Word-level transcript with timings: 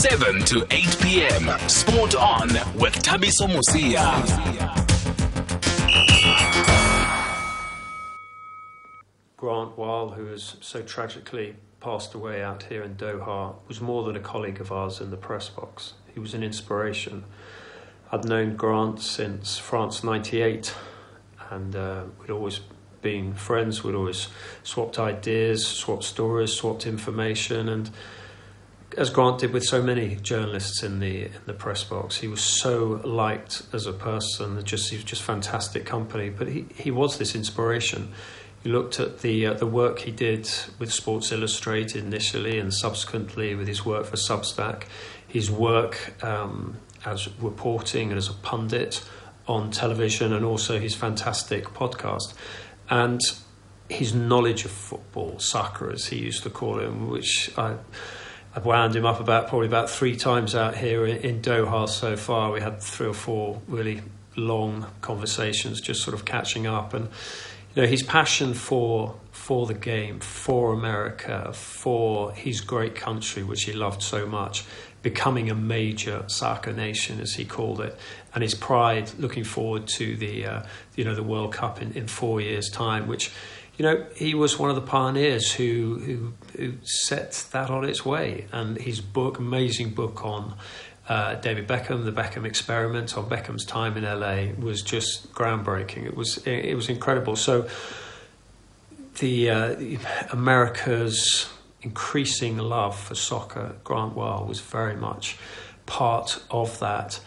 7 0.00 0.40
to 0.46 0.66
8 0.70 0.96
p.m. 1.02 1.68
Sport 1.68 2.14
on 2.14 2.48
with 2.74 2.94
Thabiso 3.02 3.46
Mosia. 3.46 4.00
Grant 9.36 9.76
Wahl, 9.76 10.08
who 10.12 10.24
has 10.28 10.56
so 10.62 10.80
tragically 10.80 11.54
passed 11.80 12.14
away 12.14 12.42
out 12.42 12.62
here 12.62 12.82
in 12.82 12.94
Doha, 12.94 13.56
was 13.68 13.82
more 13.82 14.02
than 14.04 14.16
a 14.16 14.20
colleague 14.20 14.58
of 14.58 14.72
ours 14.72 15.02
in 15.02 15.10
the 15.10 15.18
press 15.18 15.50
box. 15.50 15.92
He 16.14 16.18
was 16.18 16.32
an 16.32 16.42
inspiration. 16.42 17.24
I'd 18.10 18.24
known 18.24 18.56
Grant 18.56 19.02
since 19.02 19.58
France 19.58 20.02
98, 20.02 20.74
and 21.50 21.76
uh, 21.76 22.04
we'd 22.18 22.30
always 22.30 22.60
been 23.02 23.34
friends. 23.34 23.84
We'd 23.84 23.94
always 23.94 24.28
swapped 24.62 24.98
ideas, 24.98 25.66
swapped 25.66 26.04
stories, 26.04 26.54
swapped 26.54 26.86
information, 26.86 27.68
and 27.68 27.90
as 28.96 29.10
Grant 29.10 29.38
did 29.38 29.52
with 29.52 29.64
so 29.64 29.82
many 29.82 30.16
journalists 30.16 30.82
in 30.82 31.00
the 31.00 31.24
in 31.26 31.42
the 31.46 31.52
press 31.52 31.84
box, 31.84 32.18
he 32.18 32.28
was 32.28 32.40
so 32.40 33.00
liked 33.04 33.62
as 33.72 33.86
a 33.86 33.92
person. 33.92 34.62
Just 34.64 34.90
he 34.90 34.96
was 34.96 35.04
just 35.04 35.22
fantastic 35.22 35.86
company. 35.86 36.30
But 36.30 36.48
he, 36.48 36.66
he 36.74 36.90
was 36.90 37.18
this 37.18 37.34
inspiration. 37.34 38.12
You 38.64 38.72
looked 38.72 39.00
at 39.00 39.20
the 39.20 39.46
uh, 39.46 39.54
the 39.54 39.66
work 39.66 40.00
he 40.00 40.10
did 40.10 40.48
with 40.78 40.92
Sports 40.92 41.32
Illustrated 41.32 42.04
initially, 42.04 42.58
and 42.58 42.72
subsequently 42.74 43.54
with 43.54 43.68
his 43.68 43.84
work 43.84 44.06
for 44.06 44.16
Substack, 44.16 44.84
his 45.26 45.50
work 45.50 46.22
um, 46.24 46.76
as 47.04 47.28
reporting 47.38 48.10
and 48.10 48.18
as 48.18 48.28
a 48.28 48.34
pundit 48.34 49.02
on 49.46 49.70
television, 49.70 50.32
and 50.32 50.44
also 50.44 50.78
his 50.78 50.94
fantastic 50.94 51.64
podcast, 51.66 52.34
and 52.88 53.20
his 53.88 54.14
knowledge 54.14 54.64
of 54.64 54.70
football, 54.70 55.38
soccer 55.38 55.90
as 55.90 56.06
he 56.06 56.18
used 56.18 56.42
to 56.42 56.50
call 56.50 56.78
it, 56.78 56.88
which 56.88 57.50
I 57.58 57.76
I've 58.54 58.66
wound 58.66 58.96
him 58.96 59.06
up 59.06 59.20
about 59.20 59.48
probably 59.48 59.68
about 59.68 59.88
three 59.88 60.16
times 60.16 60.56
out 60.56 60.76
here 60.76 61.06
in, 61.06 61.40
Doha 61.40 61.88
so 61.88 62.16
far. 62.16 62.50
We 62.50 62.60
had 62.60 62.80
three 62.80 63.06
or 63.06 63.14
four 63.14 63.62
really 63.68 64.02
long 64.34 64.86
conversations, 65.02 65.80
just 65.80 66.02
sort 66.02 66.14
of 66.14 66.24
catching 66.24 66.66
up, 66.66 66.92
and 66.92 67.08
you 67.74 67.82
know 67.82 67.88
his 67.88 68.02
passion 68.02 68.54
for 68.54 69.14
for 69.30 69.66
the 69.66 69.74
game, 69.74 70.18
for 70.18 70.72
America, 70.72 71.52
for 71.52 72.32
his 72.32 72.60
great 72.60 72.96
country, 72.96 73.44
which 73.44 73.62
he 73.64 73.72
loved 73.72 74.02
so 74.02 74.26
much, 74.26 74.64
becoming 75.02 75.48
a 75.48 75.54
major 75.54 76.24
soccer 76.26 76.72
nation, 76.72 77.20
as 77.20 77.34
he 77.34 77.44
called 77.44 77.80
it, 77.80 77.96
and 78.34 78.42
his 78.42 78.54
pride 78.54 79.12
looking 79.16 79.44
forward 79.44 79.86
to 79.86 80.16
the 80.16 80.44
uh, 80.44 80.62
you 80.96 81.04
know 81.04 81.14
the 81.14 81.22
World 81.22 81.52
Cup 81.52 81.80
in, 81.80 81.92
in 81.92 82.08
four 82.08 82.40
years' 82.40 82.68
time, 82.68 83.06
which 83.06 83.30
you 83.80 83.86
know, 83.86 84.04
he 84.14 84.34
was 84.34 84.58
one 84.58 84.68
of 84.68 84.76
the 84.76 84.82
pioneers 84.82 85.52
who, 85.52 85.98
who, 86.04 86.32
who 86.54 86.74
set 86.82 87.46
that 87.52 87.70
on 87.70 87.82
its 87.82 88.04
way. 88.04 88.46
And 88.52 88.76
his 88.76 89.00
book, 89.00 89.38
amazing 89.38 89.94
book 89.94 90.22
on 90.22 90.54
uh, 91.08 91.36
David 91.36 91.66
Beckham, 91.66 92.04
the 92.04 92.12
Beckham 92.12 92.44
experiment 92.44 93.16
on 93.16 93.26
Beckham's 93.30 93.64
time 93.64 93.96
in 93.96 94.04
LA, 94.04 94.52
was 94.62 94.82
just 94.82 95.32
groundbreaking. 95.32 96.04
It 96.04 96.14
was 96.14 96.46
it 96.46 96.74
was 96.74 96.90
incredible. 96.90 97.36
So 97.36 97.70
the 99.18 99.48
uh, 99.48 99.76
America's 100.30 101.48
increasing 101.80 102.58
love 102.58 103.00
for 103.00 103.14
soccer, 103.14 103.76
Grant 103.82 104.14
Wahl 104.14 104.44
was 104.44 104.60
very 104.60 104.94
much 104.94 105.38
part 105.86 106.38
of 106.50 106.78
that 106.80 107.18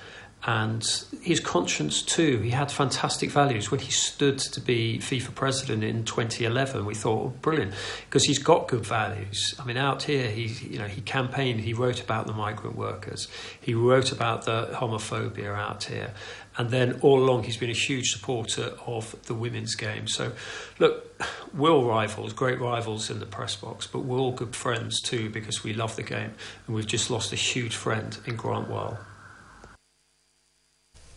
and 0.45 1.05
his 1.21 1.39
conscience 1.39 2.01
too. 2.01 2.39
He 2.39 2.49
had 2.49 2.69
fantastic 2.69 3.31
values. 3.31 3.71
When 3.71 3.79
he 3.79 3.91
stood 3.91 4.39
to 4.39 4.59
be 4.59 4.99
FIFA 4.99 5.35
president 5.35 5.83
in 5.85 6.03
2011, 6.03 6.85
we 6.85 6.95
thought, 6.95 7.25
oh, 7.25 7.33
brilliant, 7.41 7.73
because 8.09 8.25
he's 8.25 8.39
got 8.39 8.67
good 8.67 8.85
values. 8.85 9.55
I 9.57 9.63
mean, 9.63 9.77
out 9.77 10.03
here, 10.03 10.29
he 10.29 10.47
you 10.67 10.79
know 10.79 10.87
he 10.87 10.99
campaigned, 11.01 11.61
he 11.61 11.73
wrote 11.73 12.01
about 12.01 12.27
the 12.27 12.33
migrant 12.33 12.75
workers, 12.75 13.29
he 13.59 13.73
wrote 13.73 14.11
about 14.11 14.43
the 14.43 14.69
homophobia 14.73 15.55
out 15.55 15.85
here, 15.85 16.13
and 16.57 16.69
then 16.71 16.99
all 17.01 17.23
along 17.23 17.43
he's 17.43 17.57
been 17.57 17.69
a 17.69 17.73
huge 17.73 18.11
supporter 18.11 18.73
of 18.85 19.15
the 19.27 19.33
women's 19.33 19.75
game. 19.75 20.07
So, 20.07 20.33
look, 20.77 21.21
we're 21.53 21.71
all 21.71 21.85
rivals, 21.85 22.33
great 22.33 22.59
rivals 22.59 23.09
in 23.09 23.19
the 23.19 23.25
press 23.25 23.55
box, 23.55 23.87
but 23.87 23.99
we're 23.99 24.19
all 24.19 24.33
good 24.33 24.57
friends 24.57 24.99
too 24.99 25.29
because 25.29 25.63
we 25.63 25.73
love 25.73 25.95
the 25.95 26.03
game, 26.03 26.33
and 26.67 26.75
we've 26.75 26.87
just 26.87 27.09
lost 27.09 27.31
a 27.31 27.37
huge 27.37 27.77
friend 27.77 28.17
in 28.25 28.35
Grant 28.35 28.69
Wahl. 28.69 28.99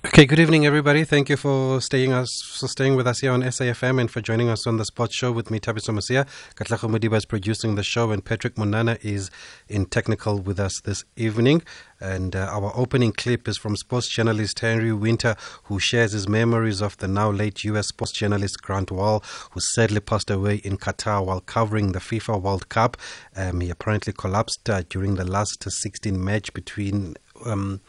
Okay, 0.06 0.24
good 0.24 0.38
evening, 0.38 0.64
everybody. 0.64 1.02
Thank 1.02 1.28
you 1.28 1.36
for 1.36 1.80
staying 1.80 2.12
us 2.12 2.40
for 2.40 2.68
staying 2.68 2.94
with 2.94 3.08
us 3.08 3.20
here 3.20 3.32
on 3.32 3.42
SAFM 3.42 4.00
and 4.00 4.08
for 4.08 4.20
joining 4.20 4.48
us 4.48 4.64
on 4.64 4.76
the 4.76 4.84
Sports 4.84 5.14
Show 5.16 5.32
with 5.32 5.50
me, 5.50 5.58
Thabiso 5.58 5.92
Mosia. 5.92 6.26
Katlego 6.54 6.88
Modiba 6.88 7.16
is 7.16 7.24
producing 7.24 7.74
the 7.74 7.82
show, 7.82 8.12
and 8.12 8.24
Patrick 8.24 8.54
Monana 8.54 9.04
is 9.04 9.30
in 9.68 9.84
technical 9.84 10.38
with 10.38 10.60
us 10.60 10.80
this 10.82 11.04
evening. 11.16 11.60
And 12.00 12.36
uh, 12.36 12.48
our 12.50 12.72
opening 12.76 13.12
clip 13.12 13.48
is 13.48 13.58
from 13.58 13.74
sports 13.74 14.08
journalist 14.08 14.60
Henry 14.60 14.92
Winter, 14.92 15.34
who 15.64 15.80
shares 15.80 16.12
his 16.12 16.28
memories 16.28 16.80
of 16.80 16.96
the 16.98 17.08
now 17.08 17.30
late 17.30 17.64
U.S. 17.64 17.88
sports 17.88 18.12
journalist 18.12 18.62
Grant 18.62 18.92
Wahl, 18.92 19.24
who 19.50 19.60
sadly 19.60 20.00
passed 20.00 20.30
away 20.30 20.56
in 20.56 20.76
Qatar 20.76 21.26
while 21.26 21.40
covering 21.40 21.92
the 21.92 21.98
FIFA 21.98 22.40
World 22.40 22.68
Cup. 22.68 22.96
Um, 23.34 23.60
he 23.60 23.70
apparently 23.70 24.12
collapsed 24.12 24.70
uh, 24.70 24.82
during 24.88 25.16
the 25.16 25.24
last 25.24 25.68
16 25.68 26.22
match 26.22 26.54
between 26.54 27.16
um, 27.44 27.80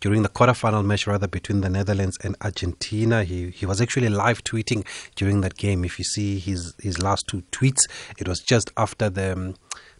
during 0.00 0.22
the 0.22 0.28
quarterfinal 0.28 0.84
match, 0.84 1.06
rather 1.06 1.28
between 1.28 1.60
the 1.60 1.68
Netherlands 1.68 2.18
and 2.22 2.36
Argentina. 2.40 3.24
He 3.24 3.50
he 3.50 3.66
was 3.66 3.80
actually 3.80 4.08
live 4.08 4.44
tweeting 4.44 4.86
during 5.14 5.40
that 5.42 5.56
game. 5.56 5.84
If 5.84 5.98
you 5.98 6.04
see 6.04 6.38
his 6.38 6.74
his 6.82 7.02
last 7.02 7.26
two 7.26 7.42
tweets, 7.52 7.82
it 8.18 8.28
was 8.28 8.40
just 8.40 8.70
after 8.76 9.10
the 9.10 9.32
um, 9.32 9.54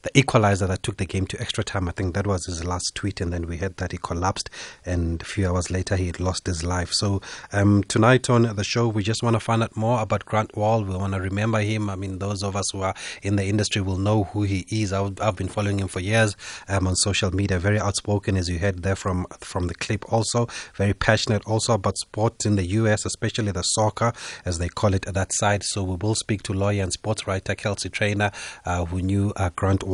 the 0.04 0.18
equalizer 0.18 0.66
that 0.66 0.82
took 0.82 0.98
the 0.98 1.06
game 1.06 1.26
to 1.26 1.40
extra 1.40 1.64
time. 1.64 1.88
I 1.88 1.92
think 1.92 2.14
that 2.14 2.26
was 2.26 2.44
his 2.44 2.62
last 2.62 2.94
tweet, 2.94 3.20
and 3.22 3.32
then 3.32 3.46
we 3.46 3.56
heard 3.56 3.78
that 3.78 3.92
he 3.92 3.98
collapsed, 3.98 4.50
and 4.84 5.22
a 5.22 5.24
few 5.24 5.48
hours 5.48 5.70
later 5.70 5.96
he 5.96 6.06
had 6.06 6.20
lost 6.20 6.46
his 6.46 6.62
life. 6.62 6.92
So 6.92 7.22
um, 7.52 7.82
tonight 7.84 8.28
on 8.28 8.42
the 8.42 8.64
show, 8.64 8.86
we 8.86 9.02
just 9.02 9.22
want 9.22 9.34
to 9.34 9.40
find 9.40 9.62
out 9.62 9.76
more 9.76 10.00
about 10.02 10.26
Grant 10.26 10.54
Wahl. 10.56 10.84
We 10.84 10.94
want 10.94 11.14
to 11.14 11.20
remember 11.20 11.60
him. 11.60 11.88
I 11.88 11.96
mean, 11.96 12.18
those 12.18 12.42
of 12.42 12.54
us 12.54 12.70
who 12.70 12.82
are 12.82 12.94
in 13.22 13.36
the 13.36 13.46
industry 13.46 13.80
will 13.80 13.96
know 13.96 14.24
who 14.24 14.42
he 14.42 14.66
is. 14.70 14.92
I've, 14.92 15.18
I've 15.22 15.36
been 15.36 15.48
following 15.48 15.80
him 15.80 15.88
for 15.88 16.00
years 16.00 16.36
um, 16.68 16.86
on 16.86 16.96
social 16.96 17.30
media. 17.34 17.58
Very 17.58 17.80
outspoken, 17.80 18.36
as 18.36 18.50
you 18.50 18.58
heard 18.58 18.82
there 18.82 18.96
from 18.96 19.26
from 19.40 19.68
the 19.68 19.74
clip. 19.74 20.04
Also 20.12 20.48
very 20.74 20.92
passionate, 20.92 21.42
also 21.46 21.72
about 21.72 21.96
sports 21.96 22.44
in 22.44 22.56
the 22.56 22.66
U.S., 22.80 23.06
especially 23.06 23.52
the 23.52 23.62
soccer 23.62 24.12
as 24.44 24.58
they 24.58 24.68
call 24.68 24.92
it 24.92 25.06
at 25.06 25.14
that 25.14 25.32
side. 25.32 25.62
So 25.62 25.82
we 25.82 25.96
will 25.96 26.14
speak 26.14 26.42
to 26.42 26.52
lawyer 26.52 26.82
and 26.82 26.92
sports 26.92 27.26
writer 27.26 27.54
Kelsey 27.54 27.88
Trainor, 27.88 28.32
uh, 28.66 28.84
who 28.84 29.00
knew 29.00 29.32
uh, 29.36 29.48
Grant 29.56 29.82
Wahl 29.82 29.93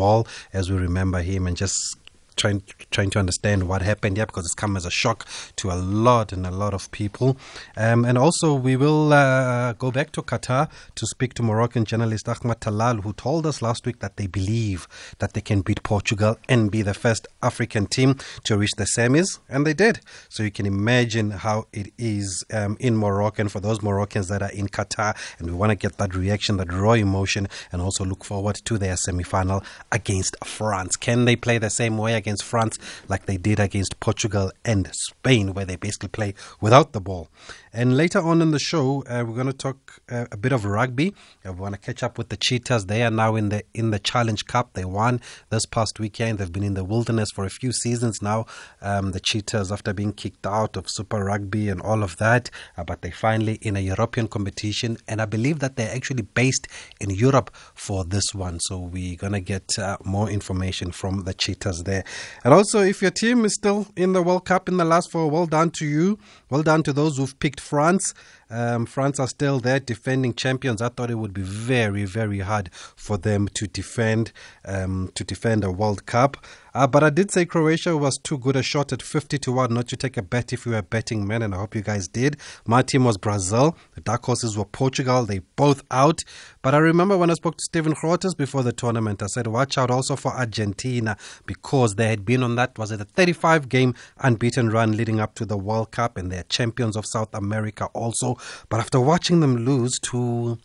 as 0.52 0.70
we 0.70 0.76
remember 0.76 1.22
him 1.22 1.46
and 1.46 1.56
just 1.56 1.96
trying 2.40 2.62
trying 2.90 3.10
to 3.10 3.18
understand 3.18 3.68
what 3.68 3.82
happened 3.82 4.16
here 4.16 4.26
because 4.26 4.46
it's 4.46 4.54
come 4.54 4.76
as 4.76 4.86
a 4.86 4.90
shock 4.90 5.26
to 5.56 5.70
a 5.70 5.76
lot 5.76 6.32
and 6.32 6.46
a 6.46 6.50
lot 6.50 6.72
of 6.72 6.90
people. 6.90 7.36
Um, 7.76 8.04
and 8.04 8.16
also, 8.16 8.54
we 8.54 8.76
will 8.76 9.12
uh, 9.12 9.74
go 9.74 9.90
back 9.90 10.10
to 10.12 10.22
Qatar 10.22 10.70
to 10.94 11.06
speak 11.06 11.34
to 11.34 11.42
Moroccan 11.42 11.84
journalist 11.84 12.28
Ahmad 12.28 12.60
Talal, 12.60 13.02
who 13.02 13.12
told 13.12 13.46
us 13.46 13.60
last 13.60 13.84
week 13.84 13.98
that 14.00 14.16
they 14.16 14.26
believe 14.26 14.88
that 15.18 15.34
they 15.34 15.42
can 15.42 15.60
beat 15.60 15.82
Portugal 15.82 16.38
and 16.48 16.70
be 16.70 16.82
the 16.82 16.94
first 16.94 17.28
African 17.42 17.86
team 17.86 18.16
to 18.44 18.56
reach 18.56 18.72
the 18.78 18.84
semis, 18.84 19.38
and 19.48 19.66
they 19.66 19.74
did. 19.74 20.00
So 20.30 20.42
you 20.42 20.50
can 20.50 20.66
imagine 20.66 21.30
how 21.30 21.66
it 21.72 21.92
is 21.98 22.44
um, 22.52 22.76
in 22.80 22.96
Morocco 22.96 23.42
and 23.42 23.52
for 23.52 23.60
those 23.60 23.82
Moroccans 23.82 24.28
that 24.28 24.42
are 24.42 24.52
in 24.52 24.68
Qatar, 24.68 25.14
and 25.38 25.46
we 25.46 25.52
want 25.52 25.70
to 25.70 25.76
get 25.76 25.98
that 25.98 26.14
reaction, 26.14 26.56
that 26.56 26.72
raw 26.72 26.92
emotion, 26.92 27.48
and 27.70 27.82
also 27.82 28.04
look 28.04 28.24
forward 28.24 28.56
to 28.64 28.78
their 28.78 28.96
semi 28.96 29.24
final 29.24 29.62
against 29.92 30.36
France. 30.44 30.96
Can 30.96 31.26
they 31.26 31.36
play 31.36 31.58
the 31.58 31.68
same 31.68 31.98
way 31.98 32.14
against? 32.14 32.29
Against 32.30 32.44
France 32.44 32.78
like 33.08 33.26
they 33.26 33.36
did 33.36 33.58
against 33.58 33.98
Portugal 33.98 34.52
and 34.64 34.88
Spain, 34.92 35.52
where 35.52 35.64
they 35.64 35.74
basically 35.74 36.08
play 36.08 36.32
without 36.60 36.92
the 36.92 37.00
ball. 37.00 37.28
And 37.72 37.96
later 37.96 38.18
on 38.18 38.42
in 38.42 38.50
the 38.50 38.58
show, 38.58 39.04
uh, 39.08 39.24
we're 39.24 39.34
going 39.34 39.46
to 39.46 39.52
talk 39.52 40.00
uh, 40.10 40.26
a 40.32 40.36
bit 40.36 40.50
of 40.50 40.64
rugby. 40.64 41.14
Uh, 41.46 41.52
we 41.52 41.60
want 41.60 41.74
to 41.74 41.80
catch 41.80 42.02
up 42.02 42.18
with 42.18 42.28
the 42.28 42.36
Cheetahs. 42.36 42.86
They 42.86 43.04
are 43.04 43.12
now 43.12 43.36
in 43.36 43.50
the 43.50 43.62
in 43.74 43.92
the 43.92 44.00
Challenge 44.00 44.44
Cup. 44.46 44.72
They 44.72 44.84
won 44.84 45.20
this 45.50 45.66
past 45.66 46.00
weekend. 46.00 46.38
They've 46.38 46.52
been 46.52 46.64
in 46.64 46.74
the 46.74 46.82
wilderness 46.82 47.30
for 47.30 47.44
a 47.44 47.50
few 47.50 47.70
seasons 47.70 48.20
now. 48.20 48.46
Um, 48.82 49.12
the 49.12 49.20
Cheetahs, 49.20 49.70
after 49.70 49.92
being 49.92 50.12
kicked 50.12 50.46
out 50.46 50.76
of 50.76 50.86
Super 50.88 51.24
Rugby 51.24 51.68
and 51.68 51.80
all 51.80 52.02
of 52.02 52.16
that, 52.16 52.50
uh, 52.76 52.82
but 52.82 53.02
they 53.02 53.12
finally 53.12 53.54
in 53.62 53.76
a 53.76 53.80
European 53.80 54.26
competition. 54.26 54.96
And 55.06 55.22
I 55.22 55.26
believe 55.26 55.60
that 55.60 55.76
they're 55.76 55.94
actually 55.94 56.22
based 56.22 56.66
in 57.00 57.10
Europe 57.10 57.54
for 57.74 58.04
this 58.04 58.34
one. 58.34 58.58
So 58.58 58.78
we're 58.78 59.16
going 59.16 59.34
to 59.34 59.40
get 59.40 59.78
uh, 59.78 59.96
more 60.04 60.28
information 60.28 60.90
from 60.90 61.22
the 61.22 61.34
Cheetahs 61.34 61.84
there. 61.84 62.02
And 62.42 62.52
also, 62.52 62.80
if 62.80 63.00
your 63.00 63.12
team 63.12 63.44
is 63.44 63.54
still 63.54 63.86
in 63.94 64.12
the 64.12 64.22
World 64.22 64.44
Cup 64.44 64.68
in 64.68 64.76
the 64.76 64.84
last 64.84 65.12
four, 65.12 65.30
well 65.30 65.46
done 65.46 65.70
to 65.72 65.86
you. 65.86 66.18
Well 66.48 66.64
done 66.64 66.82
to 66.82 66.92
those 66.92 67.16
who've 67.16 67.38
picked 67.38 67.59
France. 67.60 68.14
Um, 68.50 68.86
France 68.86 69.20
are 69.20 69.28
still 69.28 69.60
there 69.60 69.78
defending 69.78 70.34
champions. 70.34 70.82
I 70.82 70.88
thought 70.88 71.10
it 71.10 71.16
would 71.16 71.34
be 71.34 71.42
very, 71.42 72.04
very 72.04 72.40
hard 72.40 72.70
for 72.72 73.16
them 73.16 73.46
to 73.48 73.66
defend 73.66 74.32
um, 74.64 75.12
to 75.14 75.22
defend 75.22 75.62
a 75.64 75.70
World 75.70 76.06
Cup. 76.06 76.36
Uh, 76.74 76.86
but 76.86 77.02
I 77.02 77.10
did 77.10 77.30
say 77.30 77.44
Croatia 77.44 77.96
was 77.96 78.18
too 78.18 78.38
good 78.38 78.56
a 78.56 78.62
shot 78.62 78.92
at 78.92 79.02
50 79.02 79.38
to 79.38 79.52
1 79.52 79.72
not 79.72 79.88
to 79.88 79.96
take 79.96 80.16
a 80.16 80.22
bet 80.22 80.52
if 80.52 80.66
you 80.66 80.72
were 80.72 80.82
betting 80.82 81.26
men, 81.26 81.42
and 81.42 81.54
I 81.54 81.58
hope 81.58 81.74
you 81.74 81.82
guys 81.82 82.08
did. 82.08 82.36
My 82.66 82.82
team 82.82 83.04
was 83.04 83.16
Brazil. 83.18 83.76
The 83.94 84.00
dark 84.00 84.24
horses 84.24 84.56
were 84.56 84.64
Portugal. 84.64 85.24
They 85.24 85.40
both 85.56 85.82
out. 85.90 86.22
But 86.62 86.74
I 86.74 86.78
remember 86.78 87.16
when 87.16 87.30
I 87.30 87.34
spoke 87.34 87.56
to 87.56 87.64
Stephen 87.64 87.94
Grootes 87.94 88.36
before 88.36 88.62
the 88.62 88.72
tournament, 88.72 89.22
I 89.22 89.26
said, 89.26 89.46
watch 89.46 89.78
out 89.78 89.90
also 89.90 90.16
for 90.16 90.32
Argentina 90.32 91.16
because 91.46 91.94
they 91.94 92.08
had 92.08 92.24
been 92.24 92.42
on 92.42 92.54
that, 92.56 92.78
was 92.78 92.90
it 92.92 93.00
a 93.00 93.04
35 93.04 93.68
game 93.68 93.94
unbeaten 94.18 94.70
run 94.70 94.96
leading 94.96 95.20
up 95.20 95.34
to 95.36 95.44
the 95.44 95.58
World 95.58 95.90
Cup, 95.90 96.16
and 96.16 96.30
they're 96.30 96.44
champions 96.44 96.96
of 96.96 97.06
South 97.06 97.34
America 97.34 97.86
also. 97.86 98.36
But 98.68 98.80
after 98.80 99.00
watching 99.00 99.40
them 99.40 99.64
lose 99.64 99.98
to. 100.00 100.58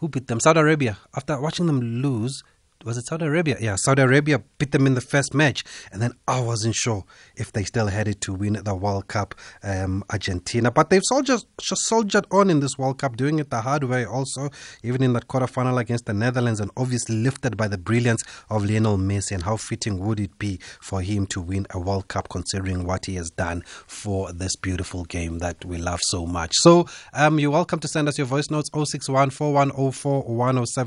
Who 0.00 0.08
beat 0.08 0.26
them? 0.26 0.40
Saudi 0.40 0.60
Arabia. 0.60 0.98
After 1.14 1.40
watching 1.40 1.66
them 1.66 1.80
lose 1.80 2.42
was 2.86 2.96
it 2.96 3.06
Saudi 3.06 3.26
Arabia? 3.26 3.56
Yeah, 3.60 3.74
Saudi 3.74 4.02
Arabia 4.02 4.40
beat 4.58 4.70
them 4.70 4.86
in 4.86 4.94
the 4.94 5.00
first 5.00 5.34
match, 5.34 5.64
and 5.90 6.00
then 6.00 6.12
I 6.28 6.40
wasn't 6.40 6.76
sure 6.76 7.04
if 7.34 7.52
they 7.52 7.64
still 7.64 7.88
headed 7.88 8.20
to 8.22 8.32
win 8.32 8.52
the 8.52 8.76
World 8.76 9.08
Cup, 9.08 9.34
um, 9.64 10.04
Argentina. 10.10 10.70
But 10.70 10.90
they've 10.90 11.02
soldiered, 11.04 11.40
soldiered 11.60 12.26
on 12.30 12.48
in 12.48 12.60
this 12.60 12.78
World 12.78 12.98
Cup, 12.98 13.16
doing 13.16 13.40
it 13.40 13.50
the 13.50 13.62
hard 13.62 13.82
way 13.82 14.06
also, 14.06 14.50
even 14.84 15.02
in 15.02 15.14
that 15.14 15.26
quarterfinal 15.26 15.80
against 15.80 16.06
the 16.06 16.14
Netherlands, 16.14 16.60
and 16.60 16.70
obviously 16.76 17.16
lifted 17.16 17.56
by 17.56 17.66
the 17.66 17.76
brilliance 17.76 18.22
of 18.48 18.64
Lionel 18.64 18.98
Messi. 18.98 19.32
And 19.32 19.42
how 19.42 19.56
fitting 19.56 19.98
would 19.98 20.20
it 20.20 20.38
be 20.38 20.60
for 20.80 21.02
him 21.02 21.26
to 21.26 21.40
win 21.40 21.66
a 21.70 21.80
World 21.80 22.06
Cup, 22.06 22.28
considering 22.28 22.86
what 22.86 23.06
he 23.06 23.16
has 23.16 23.30
done 23.30 23.62
for 23.88 24.32
this 24.32 24.54
beautiful 24.54 25.04
game 25.04 25.40
that 25.40 25.64
we 25.64 25.76
love 25.76 26.00
so 26.04 26.24
much? 26.24 26.52
So 26.54 26.86
um, 27.12 27.40
you're 27.40 27.50
welcome 27.50 27.80
to 27.80 27.88
send 27.88 28.08
us 28.08 28.16
your 28.16 28.28
voice 28.28 28.48
notes 28.48 28.70
061 28.72 29.30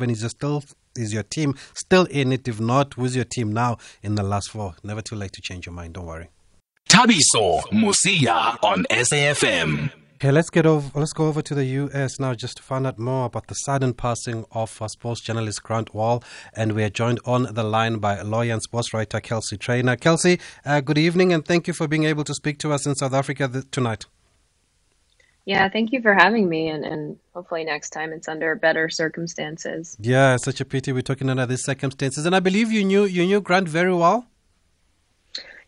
Is 0.10 0.30
still 0.30 0.64
is 0.96 1.14
your 1.14 1.24
team 1.24 1.56
still 1.74 2.06
in 2.06 2.32
it? 2.32 2.48
If 2.48 2.60
not, 2.60 2.94
who's 2.96 3.16
your 3.16 3.26
team 3.26 3.52
now 3.52 3.78
in 4.02 4.16
the 4.16 4.24
last 4.24 4.50
four? 4.50 4.76
Never 4.84 5.02
too 5.02 5.16
late 5.16 5.34
to 5.34 5.42
change 5.42 5.66
your 5.66 5.74
mind. 5.74 5.94
Don't 5.94 6.06
worry. 6.06 6.30
Thabiso 6.90 7.62
Mosia 7.72 8.58
on 8.64 8.86
SAFM. 8.90 9.92
Okay, 10.16 10.32
let's 10.32 10.50
get 10.50 10.66
over. 10.66 11.00
Let's 11.00 11.14
go 11.14 11.28
over 11.28 11.42
to 11.42 11.56
the 11.56 11.64
U.S. 11.64 12.20
now, 12.20 12.34
just 12.34 12.58
to 12.58 12.64
find 12.64 12.86
out 12.86 13.00
more 13.00 13.28
about 13.28 13.48
the 13.48 13.54
sudden 13.54 13.94
passing 13.94 14.44
of 14.52 14.82
uh, 14.82 14.90
sports 14.90 15.22
journalist 15.22 15.64
Grant 15.64 15.94
Wahl, 15.94 16.22
and 16.54 16.74
we 16.74 16.84
are 16.84 16.90
joined 16.90 17.22
on 17.24 17.54
the 17.54 17.64
line 17.64 18.00
by 18.00 18.22
lawyer 18.22 18.52
and 18.52 18.62
sports 18.62 18.94
writer 18.94 19.22
Kelsey 19.22 19.56
Trainor. 19.56 19.96
Kelsey, 19.96 20.38
uh, 20.66 20.82
good 20.82 20.98
evening, 20.98 21.32
and 21.32 21.46
thank 21.46 21.68
you 21.68 21.74
for 21.74 21.88
being 21.88 22.04
able 22.04 22.26
to 22.26 22.34
speak 22.34 22.60
to 22.60 22.74
us 22.74 22.86
in 22.86 22.96
South 22.96 23.14
Africa 23.14 23.48
th- 23.48 23.64
tonight. 23.72 24.08
Yeah, 25.50 25.68
thank 25.68 25.92
you 25.92 26.00
for 26.00 26.14
having 26.14 26.48
me, 26.48 26.68
and, 26.68 26.86
and 26.86 27.18
hopefully 27.34 27.64
next 27.64 27.90
time 27.90 28.14
it's 28.14 28.28
under 28.28 28.54
better 28.54 28.88
circumstances. 28.88 29.98
Yeah, 30.00 30.38
such 30.38 30.62
a 30.62 30.66
pity 30.66 30.92
we're 30.92 31.02
talking 31.02 31.28
under 31.28 31.48
these 31.48 31.64
circumstances. 31.64 32.28
And 32.28 32.36
I 32.36 32.40
believe 32.40 32.72
you 32.72 32.84
knew 32.84 33.06
you 33.06 33.26
knew 33.26 33.42
Grant 33.42 33.68
very 33.68 33.92
well. 33.92 34.28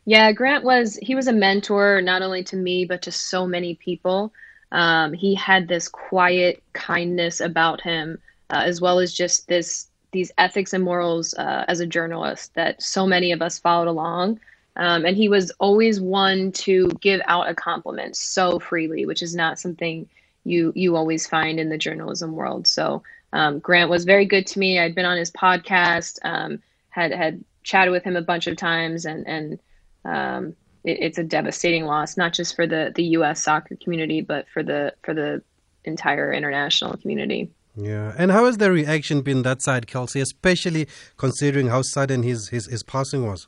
Yeah, 0.05 0.31
Grant 0.33 0.63
was 0.63 0.99
he 1.01 1.15
was 1.15 1.25
a 1.25 1.33
mentor 1.33 1.99
not 1.99 2.21
only 2.21 2.43
to 2.43 2.55
me 2.55 2.85
but 2.85 3.01
to 3.01 3.11
so 3.11 3.47
many 3.47 3.73
people. 3.73 4.31
Um, 4.71 5.13
he 5.13 5.33
had 5.33 5.67
this 5.67 5.87
quiet 5.87 6.61
kindness 6.73 7.41
about 7.41 7.81
him, 7.81 8.19
uh, 8.51 8.61
as 8.63 8.81
well 8.81 8.99
as 8.99 9.11
just 9.11 9.47
this 9.47 9.87
these 10.11 10.31
ethics 10.37 10.73
and 10.73 10.83
morals 10.83 11.33
uh, 11.39 11.65
as 11.67 11.79
a 11.79 11.87
journalist 11.87 12.53
that 12.53 12.83
so 12.83 13.07
many 13.07 13.31
of 13.31 13.41
us 13.41 13.57
followed 13.57 13.87
along. 13.87 14.39
Um, 14.81 15.05
and 15.05 15.15
he 15.15 15.29
was 15.29 15.51
always 15.59 16.01
one 16.01 16.51
to 16.53 16.87
give 17.01 17.21
out 17.25 17.47
a 17.47 17.53
compliment 17.53 18.15
so 18.15 18.57
freely, 18.57 19.05
which 19.05 19.21
is 19.21 19.35
not 19.35 19.59
something 19.59 20.09
you 20.43 20.73
you 20.75 20.95
always 20.95 21.27
find 21.27 21.59
in 21.59 21.69
the 21.69 21.77
journalism 21.77 22.31
world. 22.31 22.65
So 22.65 23.03
um, 23.31 23.59
Grant 23.59 23.91
was 23.91 24.05
very 24.05 24.25
good 24.25 24.47
to 24.47 24.57
me. 24.57 24.79
I'd 24.79 24.95
been 24.95 25.05
on 25.05 25.17
his 25.17 25.29
podcast, 25.29 26.17
um, 26.23 26.63
had 26.89 27.11
had 27.11 27.43
chatted 27.61 27.91
with 27.91 28.03
him 28.03 28.15
a 28.15 28.23
bunch 28.23 28.47
of 28.47 28.57
times, 28.57 29.05
and 29.05 29.27
and 29.27 29.59
um, 30.03 30.55
it, 30.83 30.97
it's 30.99 31.19
a 31.19 31.23
devastating 31.23 31.85
loss, 31.85 32.17
not 32.17 32.33
just 32.33 32.55
for 32.55 32.65
the 32.65 32.91
the 32.95 33.03
U.S. 33.17 33.43
soccer 33.43 33.75
community, 33.75 34.21
but 34.21 34.47
for 34.51 34.63
the 34.63 34.95
for 35.03 35.13
the 35.13 35.43
entire 35.85 36.33
international 36.33 36.97
community. 36.97 37.51
Yeah, 37.75 38.15
and 38.17 38.31
how 38.31 38.47
has 38.47 38.57
the 38.57 38.71
reaction 38.71 39.21
been 39.21 39.43
that 39.43 39.61
side, 39.61 39.85
Kelsey, 39.85 40.21
especially 40.21 40.87
considering 41.17 41.67
how 41.67 41.83
sudden 41.83 42.23
his 42.23 42.49
his, 42.49 42.65
his 42.65 42.81
passing 42.81 43.27
was? 43.27 43.47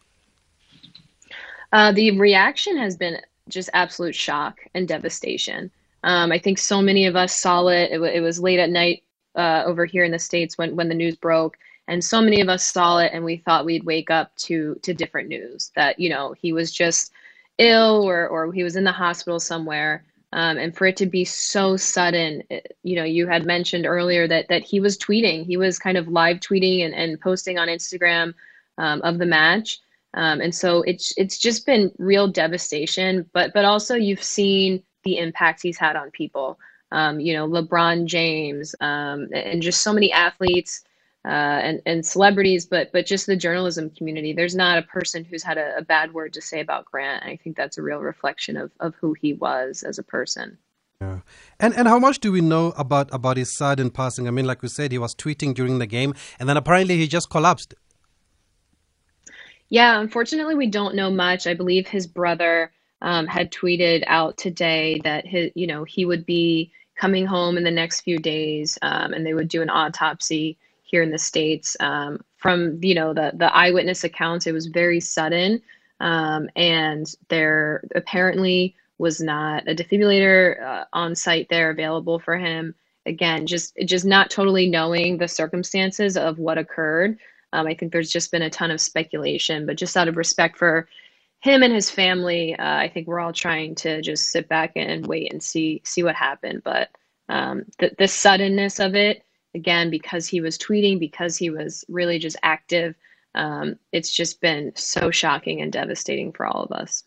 Uh, 1.73 1.91
the 1.91 2.17
reaction 2.19 2.77
has 2.77 2.95
been 2.95 3.19
just 3.49 3.69
absolute 3.73 4.13
shock 4.15 4.59
and 4.75 4.87
devastation. 4.87 5.71
Um, 6.03 6.31
I 6.31 6.37
think 6.37 6.59
so 6.59 6.81
many 6.81 7.07
of 7.07 7.15
us 7.15 7.35
saw 7.35 7.67
it. 7.67 7.91
It, 7.91 7.99
it 7.99 8.21
was 8.21 8.39
late 8.39 8.59
at 8.59 8.69
night 8.69 9.03
uh, 9.35 9.63
over 9.65 9.85
here 9.85 10.03
in 10.03 10.11
the 10.11 10.19
states 10.19 10.57
when 10.57 10.75
when 10.75 10.87
the 10.87 10.95
news 10.95 11.15
broke, 11.15 11.57
and 11.87 12.03
so 12.03 12.21
many 12.21 12.41
of 12.41 12.47
us 12.47 12.63
saw 12.63 12.99
it, 12.99 13.11
and 13.11 13.25
we 13.25 13.37
thought 13.37 13.65
we'd 13.65 13.85
wake 13.85 14.11
up 14.11 14.35
to 14.37 14.79
to 14.83 14.93
different 14.93 15.29
news 15.29 15.71
that 15.75 15.99
you 15.99 16.09
know 16.09 16.33
he 16.39 16.53
was 16.53 16.71
just 16.71 17.11
ill 17.57 18.07
or 18.07 18.27
or 18.27 18.53
he 18.53 18.63
was 18.63 18.75
in 18.75 18.83
the 18.83 18.91
hospital 18.91 19.39
somewhere. 19.39 20.03
Um, 20.31 20.57
and 20.57 20.75
for 20.75 20.87
it 20.87 20.97
to 20.97 21.05
be 21.05 21.25
so 21.25 21.77
sudden, 21.77 22.43
it, 22.49 22.75
you 22.81 22.95
know, 22.95 23.03
you 23.03 23.27
had 23.27 23.45
mentioned 23.45 23.87
earlier 23.87 24.27
that 24.27 24.47
that 24.49 24.63
he 24.63 24.79
was 24.79 24.97
tweeting, 24.97 25.43
he 25.45 25.57
was 25.57 25.79
kind 25.79 25.97
of 25.97 26.07
live 26.07 26.37
tweeting 26.39 26.85
and, 26.85 26.93
and 26.93 27.19
posting 27.19 27.57
on 27.57 27.67
Instagram 27.67 28.35
um, 28.77 29.01
of 29.01 29.17
the 29.17 29.25
match. 29.25 29.79
Um, 30.15 30.41
and 30.41 30.53
so 30.53 30.83
it's 30.83 31.13
it's 31.17 31.37
just 31.37 31.65
been 31.65 31.91
real 31.97 32.27
devastation, 32.27 33.29
but 33.33 33.53
but 33.53 33.65
also 33.65 33.95
you've 33.95 34.23
seen 34.23 34.83
the 35.03 35.17
impact 35.17 35.61
he's 35.61 35.77
had 35.77 35.95
on 35.95 36.11
people. 36.11 36.59
Um, 36.91 37.19
you 37.19 37.33
know, 37.33 37.47
LeBron 37.47 38.05
James 38.05 38.75
um, 38.79 39.27
and 39.33 39.61
just 39.61 39.81
so 39.81 39.91
many 39.91 40.11
athletes 40.11 40.83
uh, 41.25 41.59
and 41.63 41.81
and 41.85 42.05
celebrities, 42.05 42.65
but 42.65 42.91
but 42.91 43.05
just 43.05 43.25
the 43.25 43.35
journalism 43.35 43.89
community. 43.89 44.33
There's 44.33 44.55
not 44.55 44.77
a 44.77 44.83
person 44.83 45.23
who's 45.23 45.41
had 45.41 45.57
a, 45.57 45.77
a 45.77 45.81
bad 45.81 46.13
word 46.13 46.33
to 46.33 46.41
say 46.41 46.59
about 46.59 46.85
Grant. 46.85 47.23
and 47.23 47.31
I 47.31 47.37
think 47.37 47.55
that's 47.55 47.77
a 47.77 47.81
real 47.81 47.99
reflection 47.99 48.57
of 48.57 48.71
of 48.79 48.93
who 48.95 49.13
he 49.13 49.33
was 49.33 49.83
as 49.83 49.97
a 49.97 50.03
person. 50.03 50.57
Yeah. 51.01 51.19
And 51.59 51.73
and 51.75 51.87
how 51.87 51.97
much 51.97 52.19
do 52.19 52.31
we 52.31 52.41
know 52.41 52.73
about 52.77 53.09
about 53.11 53.37
his 53.37 53.51
sudden 53.51 53.89
passing? 53.89 54.27
I 54.27 54.31
mean, 54.31 54.45
like 54.45 54.61
we 54.61 54.69
said, 54.69 54.91
he 54.91 54.97
was 54.97 55.15
tweeting 55.15 55.53
during 55.53 55.79
the 55.79 55.87
game, 55.87 56.13
and 56.39 56.47
then 56.47 56.57
apparently 56.57 56.97
he 56.97 57.07
just 57.07 57.29
collapsed. 57.29 57.73
Yeah, 59.73 59.99
unfortunately, 59.99 60.53
we 60.53 60.67
don't 60.67 60.93
know 60.93 61.09
much. 61.09 61.47
I 61.47 61.55
believe 61.55 61.87
his 61.87 62.05
brother 62.05 62.71
um, 63.01 63.25
had 63.25 63.51
tweeted 63.51 64.03
out 64.05 64.37
today 64.37 65.01
that 65.03 65.25
his, 65.25 65.51
you 65.55 65.65
know, 65.65 65.83
he 65.83 66.05
would 66.05 66.27
be 66.27 66.71
coming 66.95 67.25
home 67.25 67.57
in 67.57 67.63
the 67.63 67.71
next 67.71 68.01
few 68.01 68.19
days, 68.19 68.77
um, 68.83 69.13
and 69.13 69.25
they 69.25 69.33
would 69.33 69.47
do 69.47 69.63
an 69.63 69.71
autopsy 69.71 70.59
here 70.83 71.01
in 71.01 71.09
the 71.09 71.17
states. 71.17 71.75
Um, 71.79 72.21
from 72.37 72.81
you 72.83 72.93
know 72.93 73.15
the 73.15 73.31
the 73.35 73.51
eyewitness 73.51 74.03
accounts, 74.03 74.45
it 74.45 74.51
was 74.53 74.67
very 74.67 74.99
sudden, 74.99 75.59
um, 76.01 76.51
and 76.55 77.11
there 77.29 77.83
apparently 77.95 78.75
was 78.99 79.21
not 79.21 79.67
a 79.67 79.73
defibrillator 79.73 80.61
uh, 80.61 80.85
on 80.93 81.15
site 81.15 81.49
there 81.49 81.71
available 81.71 82.19
for 82.19 82.37
him. 82.37 82.75
Again, 83.07 83.47
just 83.47 83.75
just 83.85 84.05
not 84.05 84.29
totally 84.29 84.69
knowing 84.69 85.17
the 85.17 85.27
circumstances 85.27 86.15
of 86.15 86.37
what 86.37 86.59
occurred. 86.59 87.17
Um, 87.53 87.67
I 87.67 87.75
think 87.75 87.93
there's 87.93 88.11
just 88.11 88.31
been 88.31 88.41
a 88.41 88.49
ton 88.49 88.71
of 88.71 88.81
speculation, 88.81 89.65
but 89.65 89.77
just 89.77 89.95
out 89.95 90.07
of 90.07 90.17
respect 90.17 90.57
for 90.57 90.89
him 91.39 91.61
and 91.61 91.73
his 91.73 91.89
family, 91.89 92.55
uh, 92.55 92.75
I 92.77 92.89
think 92.89 93.07
we're 93.07 93.19
all 93.19 93.31
trying 93.31 93.75
to 93.75 94.01
just 94.01 94.29
sit 94.29 94.49
back 94.49 94.71
and 94.75 95.05
wait 95.07 95.31
and 95.31 95.41
see 95.41 95.81
see 95.85 96.03
what 96.03 96.15
happened. 96.15 96.63
But 96.63 96.89
um, 97.29 97.65
the 97.79 97.91
the 97.97 98.07
suddenness 98.07 98.79
of 98.79 98.95
it, 98.95 99.23
again, 99.53 99.89
because 99.89 100.27
he 100.27 100.41
was 100.41 100.57
tweeting, 100.57 100.99
because 100.99 101.37
he 101.37 101.49
was 101.49 101.85
really 101.87 102.17
just 102.17 102.37
active, 102.43 102.95
um, 103.35 103.77
it's 103.91 104.11
just 104.11 104.41
been 104.41 104.71
so 104.75 105.11
shocking 105.11 105.61
and 105.61 105.71
devastating 105.71 106.33
for 106.33 106.45
all 106.45 106.63
of 106.63 106.71
us. 106.71 107.03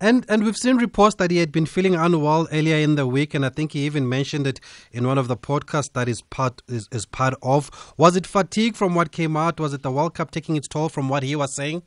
And 0.00 0.24
and 0.28 0.44
we've 0.44 0.56
seen 0.56 0.76
reports 0.76 1.16
that 1.16 1.32
he 1.32 1.38
had 1.38 1.50
been 1.50 1.66
feeling 1.66 1.96
unwell 1.96 2.46
earlier 2.52 2.76
in 2.76 2.94
the 2.94 3.06
week, 3.06 3.34
and 3.34 3.44
I 3.44 3.48
think 3.48 3.72
he 3.72 3.84
even 3.84 4.08
mentioned 4.08 4.46
it 4.46 4.60
in 4.92 5.06
one 5.06 5.18
of 5.18 5.26
the 5.26 5.36
podcasts 5.36 5.92
that 5.94 6.08
is 6.08 6.22
part 6.22 6.62
is, 6.68 6.88
is 6.92 7.04
part 7.04 7.34
of. 7.42 7.92
Was 7.96 8.14
it 8.14 8.24
fatigue 8.24 8.76
from 8.76 8.94
what 8.94 9.10
came 9.10 9.36
out? 9.36 9.58
Was 9.58 9.74
it 9.74 9.82
the 9.82 9.90
World 9.90 10.14
Cup 10.14 10.30
taking 10.30 10.54
its 10.54 10.68
toll 10.68 10.88
from 10.88 11.08
what 11.08 11.24
he 11.24 11.34
was 11.34 11.52
saying? 11.52 11.82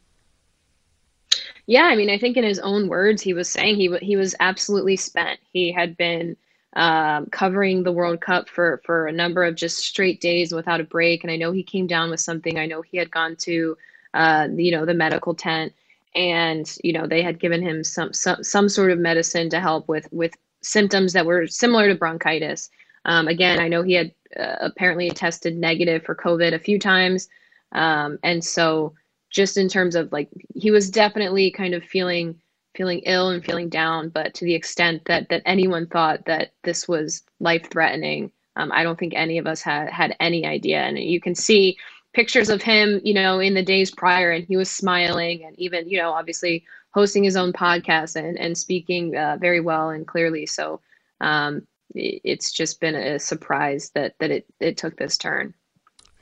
Yeah, 1.68 1.84
I 1.84 1.96
mean, 1.96 2.10
I 2.10 2.18
think 2.18 2.36
in 2.36 2.44
his 2.44 2.60
own 2.60 2.90
words, 2.90 3.22
he 3.22 3.34
was 3.34 3.48
saying 3.48 3.78
he 3.78 3.96
he 4.02 4.18
was 4.18 4.36
absolutely 4.42 4.98
spent. 4.98 5.40
He 5.54 5.72
had 5.72 5.96
been 5.96 6.36
um, 6.74 7.28
covering 7.28 7.84
the 7.84 7.94
World 7.94 8.20
Cup 8.20 8.50
for 8.50 8.82
for 8.86 9.08
a 9.08 9.14
number 9.14 9.46
of 9.46 9.56
just 9.56 9.78
straight 9.78 10.20
days 10.20 10.54
without 10.54 10.82
a 10.82 10.86
break, 10.86 11.24
and 11.24 11.32
I 11.32 11.38
know 11.38 11.54
he 11.54 11.64
came 11.64 11.88
down 11.88 12.10
with 12.10 12.20
something. 12.20 12.60
I 12.60 12.66
know 12.66 12.82
he 12.82 12.98
had 12.98 13.10
gone 13.10 13.38
to 13.38 13.78
uh, 14.14 14.50
you 14.54 14.72
know 14.72 14.86
the 14.86 14.94
medical 14.94 15.34
tent 15.34 15.72
and 16.16 16.78
you 16.84 16.94
know 16.94 17.08
they 17.08 17.22
had 17.22 17.40
given 17.40 17.62
him 17.62 17.84
some 17.84 18.14
some 18.14 18.44
some 18.44 18.70
sort 18.70 18.92
of 18.92 19.00
medicine 19.00 19.50
to 19.50 19.60
help 19.60 19.88
with 19.88 20.08
with 20.12 20.36
symptoms 20.62 21.14
that 21.14 21.26
were 21.26 21.48
similar 21.48 21.88
to 21.88 21.96
bronchitis. 21.96 22.70
Um, 23.06 23.28
again, 23.28 23.60
I 23.60 23.68
know 23.68 23.82
he 23.82 23.94
had 23.94 24.14
uh, 24.40 24.58
apparently 24.62 25.10
tested 25.10 25.58
negative 25.58 26.04
for 26.04 26.16
COVID 26.16 26.54
a 26.54 26.60
few 26.60 26.78
times, 26.80 27.28
um, 27.72 28.20
and 28.24 28.44
so 28.44 28.94
just 29.30 29.58
in 29.58 29.70
terms 29.70 29.96
of 29.96 30.12
like 30.12 30.30
he 30.56 30.72
was 30.72 30.90
definitely 30.90 31.52
kind 31.52 31.74
of 31.74 31.84
feeling 31.84 32.40
feeling 32.76 33.02
ill 33.06 33.30
and 33.30 33.44
feeling 33.44 33.70
down, 33.70 34.10
but 34.10 34.34
to 34.34 34.46
the 34.46 34.56
extent 34.56 35.04
that 35.06 35.30
that 35.30 35.42
anyone 35.46 35.88
thought 35.88 36.26
that 36.26 36.54
this 36.64 36.88
was 36.88 37.24
life 37.40 37.70
threatening, 37.70 38.32
um, 38.56 38.72
I 38.72 38.84
don't 38.84 39.00
think 39.00 39.14
any 39.16 39.38
of 39.38 39.48
us 39.48 39.62
had 39.62 39.90
had 39.90 40.16
any 40.20 40.46
idea. 40.46 40.82
And 40.82 40.98
you 41.00 41.20
can 41.20 41.36
see 41.36 41.78
pictures 42.14 42.50
of 42.50 42.62
him, 42.62 43.02
you 43.04 43.14
know, 43.14 43.40
in 43.40 43.54
the 43.54 43.64
days 43.64 43.92
prior, 43.92 44.32
and 44.32 44.46
he 44.46 44.58
was 44.58 44.70
smiling 44.70 45.44
and 45.46 45.58
even, 45.60 45.90
you 45.90 45.98
know, 45.98 46.12
obviously 46.12 46.66
hosting 46.92 47.24
his 47.24 47.36
own 47.38 47.54
podcast 47.54 48.16
and 48.16 48.38
and 48.38 48.58
speaking 48.58 49.16
uh, 49.16 49.38
very 49.40 49.62
well 49.62 49.90
and 49.90 50.08
clearly. 50.08 50.46
So 50.46 50.82
um, 51.22 51.68
it's 51.96 52.52
just 52.52 52.80
been 52.80 52.96
a 52.96 53.20
surprise 53.20 53.92
that 53.96 54.16
that 54.20 54.32
it 54.32 54.46
it 54.60 54.78
took 54.78 54.98
this 54.98 55.18
turn. 55.18 55.54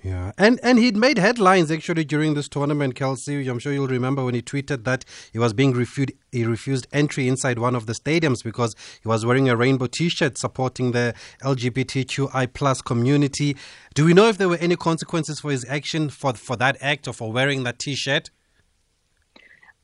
Yeah, 0.01 0.31
and 0.37 0.61
and 0.63 0.79
he'd 0.79 0.95
made 0.95 1.17
headlines 1.17 1.69
actually 1.69 2.05
during 2.05 2.33
this 2.33 2.47
tournament, 2.47 2.95
Kelsey. 2.95 3.45
I'm 3.49 3.59
sure 3.59 3.73
you'll 3.73 3.87
remember 3.87 4.23
when 4.23 4.33
he 4.33 4.41
tweeted 4.41 4.85
that 4.85 5.03
he 5.33 5.39
was 5.39 5.51
being 5.51 5.73
refused 5.73 6.13
he 6.31 6.45
refused 6.45 6.87
entry 6.93 7.27
inside 7.27 7.59
one 7.59 7.75
of 7.75 7.85
the 7.85 7.91
stadiums 7.91 8.41
because 8.41 8.77
he 9.01 9.09
was 9.09 9.25
wearing 9.25 9.49
a 9.49 9.57
rainbow 9.57 9.87
T-shirt 9.87 10.37
supporting 10.37 10.93
the 10.93 11.13
LGBTQI 11.43 12.53
plus 12.53 12.81
community. 12.81 13.57
Do 13.93 14.05
we 14.05 14.13
know 14.13 14.29
if 14.29 14.37
there 14.37 14.47
were 14.47 14.57
any 14.57 14.77
consequences 14.77 15.41
for 15.41 15.51
his 15.51 15.65
action 15.67 16.09
for 16.09 16.33
for 16.33 16.55
that 16.55 16.77
act 16.79 17.05
or 17.07 17.13
for 17.13 17.33
wearing 17.33 17.63
that 17.63 17.77
T-shirt? 17.79 18.29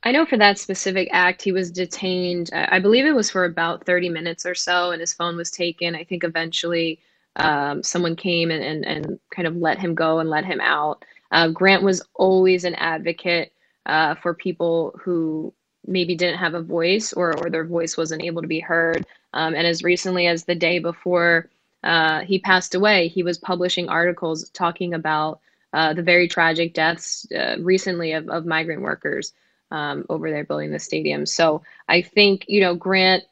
I 0.03 0.11
know 0.11 0.25
for 0.25 0.37
that 0.37 0.59
specific 0.59 1.09
act, 1.11 1.41
he 1.41 1.51
was 1.51 1.71
detained. 1.71 2.51
I 2.53 2.79
believe 2.79 3.05
it 3.05 3.15
was 3.15 3.31
for 3.31 3.43
about 3.43 3.85
30 3.85 4.09
minutes 4.09 4.45
or 4.45 4.55
so, 4.55 4.91
and 4.91 5.01
his 5.01 5.13
phone 5.13 5.35
was 5.35 5.51
taken. 5.51 5.95
I 5.95 6.05
think 6.05 6.23
eventually 6.23 6.99
um, 7.35 7.83
someone 7.83 8.15
came 8.15 8.51
and, 8.51 8.63
and, 8.63 8.85
and 8.85 9.19
kind 9.31 9.47
of 9.47 9.55
let 9.55 9.79
him 9.79 9.95
go 9.95 10.19
and 10.19 10.29
let 10.29 10.45
him 10.45 10.61
out. 10.61 11.03
Uh, 11.31 11.49
Grant 11.49 11.83
was 11.83 12.01
always 12.15 12.63
an 12.63 12.75
advocate 12.75 13.51
uh, 13.85 14.15
for 14.15 14.33
people 14.33 14.97
who 15.01 15.53
maybe 15.87 16.15
didn't 16.15 16.39
have 16.39 16.53
a 16.53 16.61
voice 16.61 17.13
or, 17.13 17.37
or 17.37 17.49
their 17.49 17.65
voice 17.65 17.97
wasn't 17.97 18.23
able 18.23 18.41
to 18.41 18.47
be 18.47 18.59
heard. 18.59 19.05
Um, 19.33 19.53
and 19.53 19.67
as 19.67 19.83
recently 19.83 20.27
as 20.27 20.45
the 20.45 20.55
day 20.55 20.79
before 20.79 21.49
uh, 21.83 22.21
he 22.21 22.39
passed 22.39 22.73
away, 22.73 23.07
he 23.09 23.21
was 23.21 23.37
publishing 23.37 23.89
articles 23.89 24.49
talking 24.49 24.93
about 24.93 25.39
uh, 25.73 25.93
the 25.93 26.01
very 26.01 26.27
tragic 26.27 26.73
deaths 26.73 27.27
uh, 27.33 27.57
recently 27.59 28.13
of, 28.13 28.29
of 28.29 28.45
migrant 28.45 28.81
workers 28.81 29.33
um, 29.71 30.05
over 30.09 30.31
there 30.31 30.45
building 30.45 30.71
the 30.71 30.79
stadium. 30.79 31.25
So 31.25 31.61
I 31.89 32.01
think, 32.01 32.45
you 32.47 32.61
know, 32.61 32.75
Grant 32.75 33.23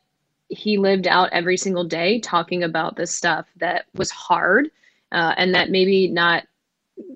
he 0.49 0.77
lived 0.77 1.07
out 1.07 1.29
every 1.31 1.57
single 1.57 1.83
day 1.83 2.19
talking 2.19 2.63
about 2.63 2.95
this 2.95 3.15
stuff 3.15 3.47
that 3.57 3.85
was 3.95 4.11
hard 4.11 4.69
uh, 5.11 5.33
and 5.37 5.53
that 5.55 5.69
maybe 5.69 6.07
not 6.07 6.43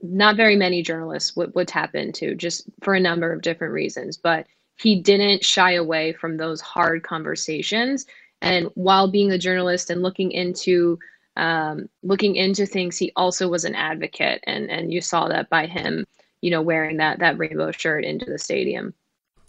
not 0.02 0.36
very 0.36 0.56
many 0.56 0.82
journalists 0.82 1.36
would, 1.36 1.54
would 1.54 1.68
tap 1.68 1.94
into 1.94 2.34
just 2.34 2.64
for 2.82 2.96
a 2.96 3.00
number 3.00 3.32
of 3.32 3.44
different 3.44 3.74
reasons. 3.74 4.18
But 4.18 4.48
he 4.78 5.00
didn't 5.00 5.44
shy 5.44 5.74
away 5.74 6.14
from 6.14 6.38
those 6.38 6.62
hard 6.62 7.04
conversations. 7.04 8.06
And 8.42 8.70
while 8.74 9.10
being 9.10 9.32
a 9.32 9.38
journalist 9.38 9.90
and 9.90 10.02
looking 10.02 10.32
into 10.32 10.98
um, 11.36 11.88
looking 12.02 12.36
into 12.36 12.66
things 12.66 12.98
he 12.98 13.12
also 13.16 13.48
was 13.48 13.66
an 13.66 13.76
advocate. 13.76 14.44
And 14.48 14.70
and 14.72 14.92
you 14.92 15.02
saw 15.02 15.28
that 15.28 15.50
by 15.50 15.68
him 15.68 16.06
you 16.42 16.52
know 16.52 16.62
wearing 16.62 16.98
that 16.98 17.20
that 17.20 17.38
rainbow 17.38 17.72
shirt 17.72 18.04
into 18.06 18.26
the 18.26 18.38
stadium 18.38 18.94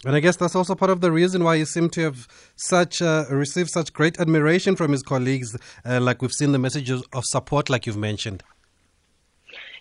and 0.04 0.14
I 0.14 0.20
guess 0.20 0.36
that's 0.36 0.54
also 0.54 0.74
part 0.74 0.90
of 0.90 1.00
the 1.00 1.10
reason 1.10 1.42
why 1.42 1.58
he 1.58 1.64
seemed 1.64 1.92
to 1.94 2.02
have 2.02 2.28
such 2.54 3.02
uh, 3.02 3.24
received 3.30 3.70
such 3.70 3.92
great 3.92 4.20
admiration 4.20 4.76
from 4.76 4.92
his 4.92 5.02
colleagues. 5.02 5.56
Uh, 5.84 6.00
like 6.00 6.22
we've 6.22 6.32
seen 6.32 6.52
the 6.52 6.58
messages 6.58 7.02
of 7.12 7.24
support, 7.24 7.68
like 7.68 7.86
you've 7.86 7.96
mentioned. 7.96 8.42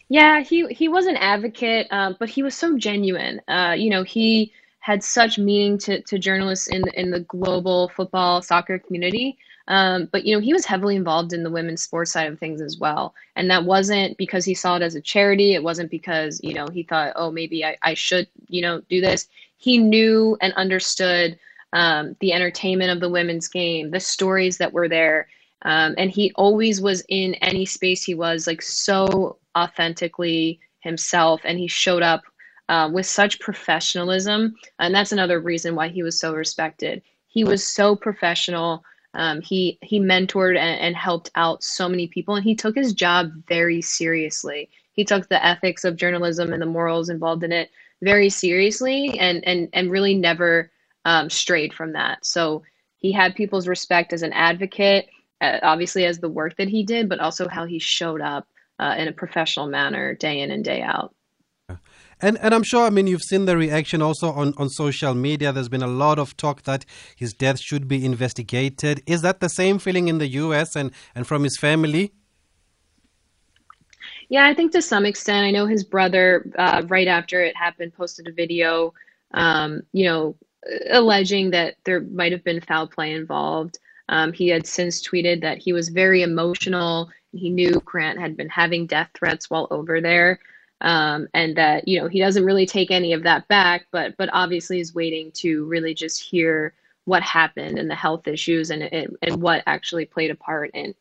Yeah, 0.10 0.42
he 0.42 0.66
he 0.68 0.88
was 0.88 1.06
an 1.06 1.18
advocate, 1.18 1.88
um, 1.92 2.16
but 2.20 2.30
he 2.30 2.42
was 2.42 2.56
so 2.56 2.78
genuine. 2.78 3.42
Uh, 3.48 3.76
you 3.78 3.90
know, 3.90 4.04
he 4.04 4.54
had 4.80 5.04
such 5.04 5.38
meaning 5.38 5.78
to, 5.80 6.02
to 6.02 6.18
journalists 6.18 6.68
in 6.68 6.88
in 6.96 7.12
the 7.12 7.20
global 7.20 7.90
football 7.90 8.42
soccer 8.42 8.80
community. 8.80 9.38
Um, 9.68 10.08
but 10.14 10.24
you 10.26 10.34
know, 10.34 10.40
he 10.40 10.54
was 10.54 10.66
heavily 10.66 10.96
involved 10.96 11.34
in 11.34 11.44
the 11.44 11.52
women's 11.52 11.84
sports 11.84 12.14
side 12.14 12.32
of 12.32 12.40
things 12.40 12.62
as 12.62 12.78
well, 12.78 13.14
and 13.36 13.52
that 13.52 13.66
wasn't 13.66 14.18
because 14.18 14.46
he 14.46 14.54
saw 14.54 14.78
it 14.78 14.82
as 14.82 14.96
a 14.96 15.02
charity. 15.02 15.54
It 15.54 15.62
wasn't 15.62 15.92
because 15.92 16.40
you 16.42 16.54
know 16.54 16.68
he 16.70 16.84
thought, 16.84 17.12
oh, 17.18 17.30
maybe 17.30 17.66
I, 17.66 17.78
I 17.84 17.94
should 17.94 18.30
you 18.48 18.62
know 18.62 18.82
do 18.90 19.02
this 19.02 19.28
he 19.58 19.78
knew 19.78 20.38
and 20.42 20.54
understood 20.54 21.38
um, 21.74 22.16
the 22.22 22.34
entertainment 22.34 22.92
of 22.92 23.00
the 23.00 23.10
women's 23.10 23.48
game, 23.48 23.92
the 23.92 24.00
stories 24.00 24.58
that 24.58 24.72
were 24.72 24.88
there. 24.88 25.28
Um, 25.64 25.96
and 25.98 26.10
he 26.10 26.32
always 26.36 26.80
was 26.80 27.04
in 27.10 27.34
any 27.36 27.66
space 27.66 28.04
he 28.04 28.14
was 28.14 28.48
like 28.48 28.62
so 28.62 29.38
authentically 29.58 30.60
himself. 30.80 31.42
And 31.44 31.58
he 31.58 31.68
showed 31.68 32.04
up 32.04 32.24
uh, 32.70 32.90
with 32.94 33.06
such 33.06 33.40
professionalism. 33.40 34.56
And 34.80 34.94
that's 34.94 35.12
another 35.12 35.40
reason 35.40 35.76
why 35.76 35.90
he 35.90 36.04
was 36.04 36.20
so 36.20 36.34
respected. 36.34 37.02
He 37.28 37.44
was 37.44 37.66
so 37.66 37.96
professional. 37.96 38.84
Um, 39.14 39.42
he 39.42 39.80
he 39.82 40.00
mentored 40.00 40.58
and, 40.58 40.80
and, 40.80 40.96
helped 40.96 41.32
out 41.36 41.64
so 41.64 41.90
many 41.90 42.08
people. 42.08 42.36
And 42.36 42.44
he 42.44 42.56
took 42.56 42.76
his 42.76 42.94
job 42.94 43.32
very 43.48 43.82
seriously. 43.82 44.70
He 44.92 45.04
took 45.06 45.28
the 45.28 45.44
ethics 45.44 45.86
of 45.86 45.96
journalism 45.96 46.54
and 46.54 46.62
the 46.62 46.68
morals 46.68 47.10
involved 47.10 47.44
in 47.44 47.52
it 47.52 47.72
very 48.02 48.30
seriously 48.30 49.18
and 49.20 49.46
and 49.48 49.70
and 49.74 49.92
really 49.92 50.16
never 50.16 50.72
um, 51.06 51.30
strayed 51.30 51.74
from 51.74 51.94
that. 51.94 52.26
So 52.26 52.64
he 52.98 53.12
had 53.12 53.36
people's 53.36 53.68
respect 53.68 54.14
as 54.14 54.24
an 54.24 54.34
advocate, 54.34 55.08
uh, 55.42 55.60
obviously 55.64 56.06
as 56.06 56.20
the 56.20 56.30
work 56.30 56.58
that 56.58 56.68
he 56.68 56.84
did, 56.84 57.08
but 57.08 57.20
also 57.20 57.48
how 57.48 57.66
he 57.66 57.80
showed 57.80 58.22
up 58.22 58.48
uh, 58.80 58.96
in 58.98 59.08
a 59.08 59.14
professional 59.14 59.68
manner 59.68 60.16
day 60.16 60.42
in 60.42 60.52
and 60.52 60.64
day 60.64 60.82
out. 60.82 61.14
And 62.20 62.38
and 62.42 62.54
I'm 62.56 62.64
sure 62.64 62.86
I 62.86 62.90
mean 62.90 63.06
you've 63.06 63.22
seen 63.22 63.46
the 63.46 63.56
reaction 63.56 64.02
also 64.02 64.32
on, 64.32 64.54
on 64.58 64.70
social 64.70 65.14
media. 65.14 65.52
There's 65.52 65.70
been 65.70 65.84
a 65.84 65.88
lot 65.88 66.18
of 66.18 66.36
talk 66.36 66.64
that 66.64 66.84
his 67.16 67.34
death 67.34 67.60
should 67.60 67.88
be 67.88 68.04
investigated. 68.04 69.04
Is 69.06 69.22
that 69.22 69.40
the 69.40 69.50
same 69.50 69.78
feeling 69.78 70.08
in 70.08 70.18
the 70.18 70.28
US 70.30 70.76
and, 70.76 70.92
and 71.14 71.28
from 71.28 71.44
his 71.44 71.58
family? 71.58 72.14
Yeah, 74.30 74.46
I 74.46 74.54
think 74.54 74.72
to 74.74 74.82
some 74.82 75.06
extent. 75.06 75.46
I 75.46 75.52
know 75.52 75.66
his 75.66 75.84
brother, 75.84 76.46
uh, 76.58 76.84
right 76.88 77.08
after 77.08 77.42
it 77.42 77.56
happened, 77.56 77.94
posted 77.94 78.28
a 78.28 78.32
video, 78.32 78.94
um, 79.34 79.82
you 79.94 80.06
know, 80.06 80.36
alleging 80.92 81.52
that 81.52 81.76
there 81.86 82.02
might 82.02 82.32
have 82.34 82.44
been 82.44 82.60
foul 82.62 82.88
play 82.88 83.14
involved. 83.14 83.80
Um, 84.10 84.34
he 84.34 84.50
had 84.50 84.66
since 84.68 85.02
tweeted 85.06 85.42
that 85.42 85.58
he 85.60 85.72
was 85.74 85.90
very 85.90 86.24
emotional. 86.24 87.10
He 87.34 87.50
knew 87.50 87.82
Grant 87.86 88.20
had 88.20 88.36
been 88.36 88.50
having 88.50 88.86
death 88.86 89.10
threats 89.14 89.50
while 89.50 89.68
over 89.72 90.02
there, 90.02 90.40
um, 90.82 91.28
and 91.34 91.56
that 91.58 91.88
you 91.88 92.00
know 92.00 92.08
he 92.08 92.20
doesn't 92.20 92.46
really 92.46 92.66
take 92.66 92.92
any 92.92 93.14
of 93.14 93.24
that 93.24 93.48
back, 93.48 93.88
but 93.92 94.16
but 94.18 94.30
obviously 94.34 94.80
is 94.80 94.96
waiting 94.96 95.32
to 95.34 95.66
really 95.66 95.94
just 95.94 96.22
hear 96.22 96.74
what 97.06 97.24
happened 97.24 97.80
and 97.80 97.90
the 97.90 97.96
health 97.96 98.28
issues 98.28 98.72
and 98.72 98.84
and, 98.84 99.16
and 99.22 99.42
what 99.42 99.64
actually 99.68 100.06
played 100.06 100.32
a 100.32 100.36
part 100.36 100.72
in 100.74 100.94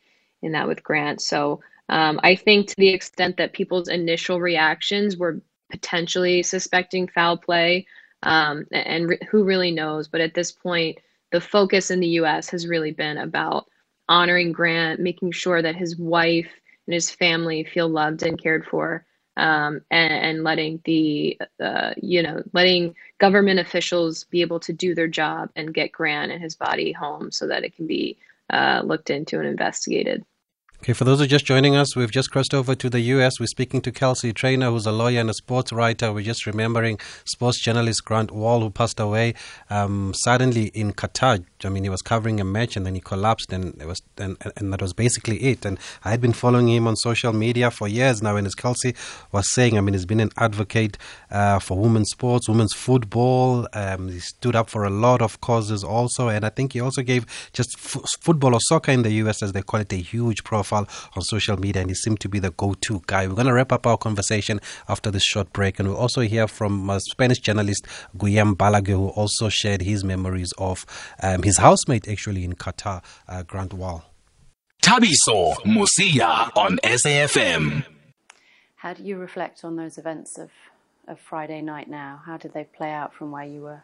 in 0.42 0.52
that 0.52 0.68
with 0.68 0.82
Grant. 0.82 1.20
So 1.20 1.60
um, 1.88 2.20
I 2.22 2.34
think 2.34 2.68
to 2.68 2.74
the 2.76 2.88
extent 2.88 3.36
that 3.36 3.52
people's 3.52 3.88
initial 3.88 4.40
reactions 4.40 5.16
were 5.16 5.40
potentially 5.70 6.42
suspecting 6.42 7.08
foul 7.08 7.36
play, 7.36 7.86
um, 8.22 8.66
and 8.72 9.08
re- 9.10 9.18
who 9.30 9.44
really 9.44 9.70
knows? 9.70 10.08
But 10.08 10.20
at 10.20 10.34
this 10.34 10.52
point, 10.52 10.98
the 11.32 11.40
focus 11.40 11.90
in 11.90 12.00
the 12.00 12.08
U.S. 12.08 12.48
has 12.50 12.66
really 12.66 12.92
been 12.92 13.18
about 13.18 13.66
honoring 14.08 14.52
Grant, 14.52 15.00
making 15.00 15.32
sure 15.32 15.62
that 15.62 15.76
his 15.76 15.96
wife 15.96 16.50
and 16.86 16.94
his 16.94 17.10
family 17.10 17.64
feel 17.64 17.88
loved 17.88 18.22
and 18.22 18.40
cared 18.40 18.64
for, 18.66 19.04
um, 19.36 19.80
and, 19.90 20.12
and, 20.12 20.44
letting 20.44 20.80
the 20.84 21.38
uh, 21.60 21.92
you 22.00 22.22
know 22.22 22.42
letting 22.52 22.94
government 23.18 23.60
officials 23.60 24.24
be 24.24 24.40
able 24.40 24.58
to 24.60 24.72
do 24.72 24.94
their 24.94 25.08
job 25.08 25.50
and 25.56 25.74
get 25.74 25.92
Grant 25.92 26.32
and 26.32 26.42
his 26.42 26.56
body 26.56 26.90
home 26.92 27.30
so 27.30 27.46
that 27.46 27.64
it 27.64 27.76
can 27.76 27.86
be 27.86 28.16
uh, 28.50 28.82
looked 28.84 29.10
into 29.10 29.38
and 29.38 29.46
investigated. 29.46 30.24
Okay, 30.86 30.92
for 30.92 31.02
those 31.02 31.18
who 31.18 31.24
are 31.24 31.26
just 31.26 31.44
joining 31.44 31.74
us, 31.74 31.96
we've 31.96 32.12
just 32.12 32.30
crossed 32.30 32.54
over 32.54 32.76
to 32.76 32.88
the 32.88 33.00
US. 33.00 33.40
We're 33.40 33.46
speaking 33.46 33.80
to 33.80 33.90
Kelsey 33.90 34.32
Trainor, 34.32 34.70
who's 34.70 34.86
a 34.86 34.92
lawyer 34.92 35.18
and 35.18 35.28
a 35.28 35.34
sports 35.34 35.72
writer. 35.72 36.12
We're 36.12 36.22
just 36.22 36.46
remembering 36.46 37.00
sports 37.24 37.60
journalist 37.60 38.04
Grant 38.04 38.30
Wahl, 38.30 38.60
who 38.60 38.70
passed 38.70 39.00
away 39.00 39.34
um, 39.68 40.14
suddenly 40.14 40.66
in 40.66 40.92
Qatar. 40.92 41.44
I 41.64 41.70
mean, 41.70 41.82
he 41.82 41.88
was 41.88 42.02
covering 42.02 42.38
a 42.38 42.44
match 42.44 42.76
and 42.76 42.86
then 42.86 42.94
he 42.94 43.00
collapsed, 43.00 43.52
and 43.52 43.74
it 43.82 43.88
was 43.88 44.00
and, 44.16 44.36
and 44.56 44.72
that 44.72 44.80
was 44.80 44.92
basically 44.92 45.38
it. 45.38 45.64
And 45.64 45.76
I 46.04 46.10
had 46.10 46.20
been 46.20 46.32
following 46.32 46.68
him 46.68 46.86
on 46.86 46.94
social 46.94 47.32
media 47.32 47.72
for 47.72 47.88
years 47.88 48.22
now. 48.22 48.36
And 48.36 48.46
as 48.46 48.54
Kelsey 48.54 48.94
was 49.32 49.50
saying, 49.50 49.76
I 49.76 49.80
mean, 49.80 49.94
he's 49.94 50.06
been 50.06 50.20
an 50.20 50.30
advocate 50.36 50.98
uh, 51.32 51.58
for 51.58 51.76
women's 51.76 52.10
sports, 52.10 52.48
women's 52.48 52.74
football. 52.74 53.66
Um, 53.72 54.10
he 54.10 54.20
stood 54.20 54.54
up 54.54 54.70
for 54.70 54.84
a 54.84 54.90
lot 54.90 55.20
of 55.20 55.40
causes 55.40 55.82
also, 55.82 56.28
and 56.28 56.44
I 56.44 56.50
think 56.50 56.74
he 56.74 56.80
also 56.80 57.02
gave 57.02 57.26
just 57.52 57.74
f- 57.76 58.04
football 58.20 58.54
or 58.54 58.60
soccer 58.60 58.92
in 58.92 59.02
the 59.02 59.14
US, 59.14 59.42
as 59.42 59.50
they 59.50 59.62
call 59.62 59.80
it, 59.80 59.92
a 59.92 59.96
huge 59.96 60.44
profile 60.44 60.75
profile 60.84 61.10
on 61.14 61.22
social 61.22 61.58
media, 61.58 61.82
and 61.82 61.90
he 61.90 61.94
seemed 61.94 62.20
to 62.20 62.28
be 62.28 62.38
the 62.38 62.50
go 62.50 62.74
to 62.74 63.02
guy. 63.06 63.26
We're 63.26 63.34
going 63.34 63.46
to 63.46 63.52
wrap 63.52 63.72
up 63.72 63.86
our 63.86 63.96
conversation 63.96 64.60
after 64.88 65.10
this 65.10 65.22
short 65.22 65.52
break, 65.52 65.78
and 65.78 65.88
we'll 65.88 65.98
also 65.98 66.22
hear 66.22 66.46
from 66.48 66.90
a 66.90 67.00
Spanish 67.00 67.38
journalist 67.38 67.86
Guillem 68.16 68.54
Balague, 68.54 68.88
who 68.88 69.08
also 69.08 69.48
shared 69.48 69.82
his 69.82 70.04
memories 70.04 70.52
of 70.58 70.86
um, 71.22 71.42
his 71.42 71.58
housemate 71.58 72.08
actually 72.08 72.44
in 72.44 72.54
Qatar, 72.54 73.02
uh, 73.28 73.42
Grant 73.42 73.72
Wahl. 73.72 74.04
Thabiso 74.82 75.54
Mosia 75.64 76.50
on 76.56 76.78
SAFM. 76.84 77.84
How 78.76 78.94
do 78.94 79.02
you 79.02 79.16
reflect 79.16 79.64
on 79.64 79.76
those 79.76 79.98
events 79.98 80.38
of, 80.38 80.50
of 81.08 81.18
Friday 81.18 81.60
night 81.60 81.88
now? 81.88 82.20
How 82.24 82.36
did 82.36 82.54
they 82.54 82.64
play 82.64 82.90
out 82.90 83.12
from 83.14 83.32
where 83.32 83.44
you 83.44 83.62
were 83.62 83.82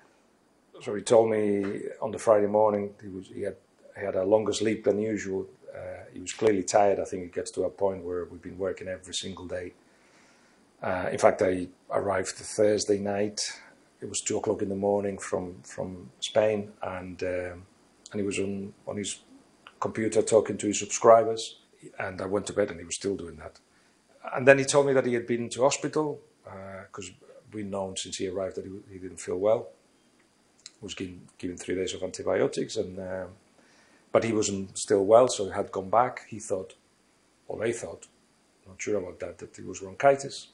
so 0.81 0.95
he 0.95 1.03
told 1.03 1.31
me 1.31 1.83
on 2.01 2.11
the 2.13 2.19
Friday 2.19 2.47
morning 2.47 2.95
he 3.03 3.09
was 3.09 3.29
he 3.29 3.43
had 3.43 3.57
he 3.99 4.05
had 4.05 4.17
a 4.17 4.25
longer 4.25 4.53
sleep 4.53 4.85
than 4.85 4.99
usual. 4.99 5.47
Uh, 5.75 6.05
he 6.13 6.21
was 6.21 6.33
clearly 6.33 6.63
tired. 6.63 7.01
I 7.01 7.05
think 7.05 7.25
it 7.25 7.33
gets 7.33 7.51
to 7.53 7.65
a 7.65 7.71
point 7.71 8.05
where 8.05 8.25
we've 8.25 8.43
been 8.43 8.59
working 8.59 8.89
every 8.89 9.15
single 9.15 9.47
day. 9.47 9.73
Uh, 10.83 11.09
in 11.11 11.19
fact, 11.19 11.43
I 11.43 11.69
arrived 11.91 12.31
Thursday 12.31 12.99
night. 12.99 13.41
It 14.01 14.09
was 14.09 14.21
two 14.21 14.37
o'clock 14.37 14.63
in 14.63 14.69
the 14.69 14.77
morning 14.77 15.17
from 15.17 15.63
from 15.63 16.11
Spain, 16.21 16.73
and 16.83 17.23
um, 17.23 17.67
and 18.11 18.21
he 18.21 18.23
was 18.23 18.39
on 18.39 18.75
on 18.87 18.97
his 18.97 19.21
computer 19.81 20.23
talking 20.23 20.59
to 20.59 20.67
his 20.67 20.79
subscribers. 20.79 21.59
And 21.99 22.21
I 22.21 22.27
went 22.27 22.47
to 22.47 22.53
bed, 22.53 22.71
and 22.71 22.79
he 22.79 22.87
was 22.87 22.97
still 22.97 23.17
doing 23.17 23.37
that. 23.37 23.59
And 24.35 24.47
then 24.47 24.59
he 24.59 24.65
told 24.65 24.87
me 24.87 24.93
that 24.93 25.07
he 25.07 25.15
had 25.15 25.27
been 25.27 25.49
to 25.51 25.63
hospital 25.63 26.21
because 26.45 27.11
uh, 27.11 27.27
we'd 27.53 27.71
known 27.71 27.97
since 27.97 28.17
he 28.17 28.29
arrived 28.29 28.57
that 28.57 28.65
he, 28.65 28.73
he 28.93 28.99
didn't 28.99 29.21
feel 29.21 29.39
well. 29.39 29.69
Was 30.81 30.95
given, 30.95 31.21
given 31.39 31.57
three 31.57 31.77
days 31.77 31.95
of 31.95 32.03
antibiotics, 32.03 32.77
and 32.77 32.99
um, 32.99 33.29
but 34.13 34.25
he 34.25 34.33
wasn't 34.33 34.77
still 34.79 35.05
well, 35.05 35.27
so 35.29 35.47
he 35.47 35.53
had 35.53 35.73
gone 35.73 35.91
back. 35.91 36.27
He 36.29 36.39
thought, 36.39 36.75
or 37.49 37.59
they 37.59 37.73
thought, 37.73 38.07
not 38.69 38.81
sure 38.81 38.99
about 38.99 39.19
that, 39.21 39.39
that 39.39 39.59
it 39.59 39.67
was 39.67 39.81
bronchitis. 39.81 40.49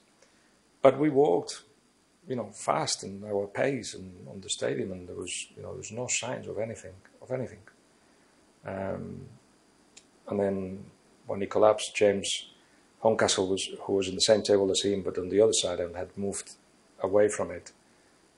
But 0.81 0.99
we 0.99 1.11
walked, 1.11 1.63
you 2.29 2.37
know, 2.37 2.51
fast 2.53 3.03
in 3.03 3.25
our 3.25 3.47
pace 3.49 3.95
and 3.95 4.27
on 4.29 4.41
the 4.41 4.49
stadium, 4.49 4.93
and 4.93 5.09
there 5.09 5.17
was, 5.17 5.49
you 5.57 5.63
know, 5.63 5.71
there 5.71 5.79
was 5.79 5.93
no 5.93 6.07
signs 6.09 6.47
of 6.47 6.59
anything, 6.59 6.95
of 7.21 7.33
anything. 7.33 7.61
Um, 8.65 9.23
and 10.29 10.41
then 10.41 10.85
when 11.27 11.41
he 11.41 11.47
collapsed, 11.47 11.97
James 11.97 12.51
Horncastle 13.01 13.49
was, 13.49 13.69
who 13.83 13.95
was 13.95 14.09
in 14.09 14.15
the 14.15 14.21
same 14.21 14.43
table 14.43 14.71
as 14.71 14.83
him, 14.83 15.03
but 15.03 15.19
on 15.19 15.29
the 15.29 15.41
other 15.41 15.53
side 15.53 15.81
and 15.81 15.97
had 15.97 16.17
moved 16.17 16.53
away 17.01 17.29
from 17.29 17.51
it, 17.51 17.73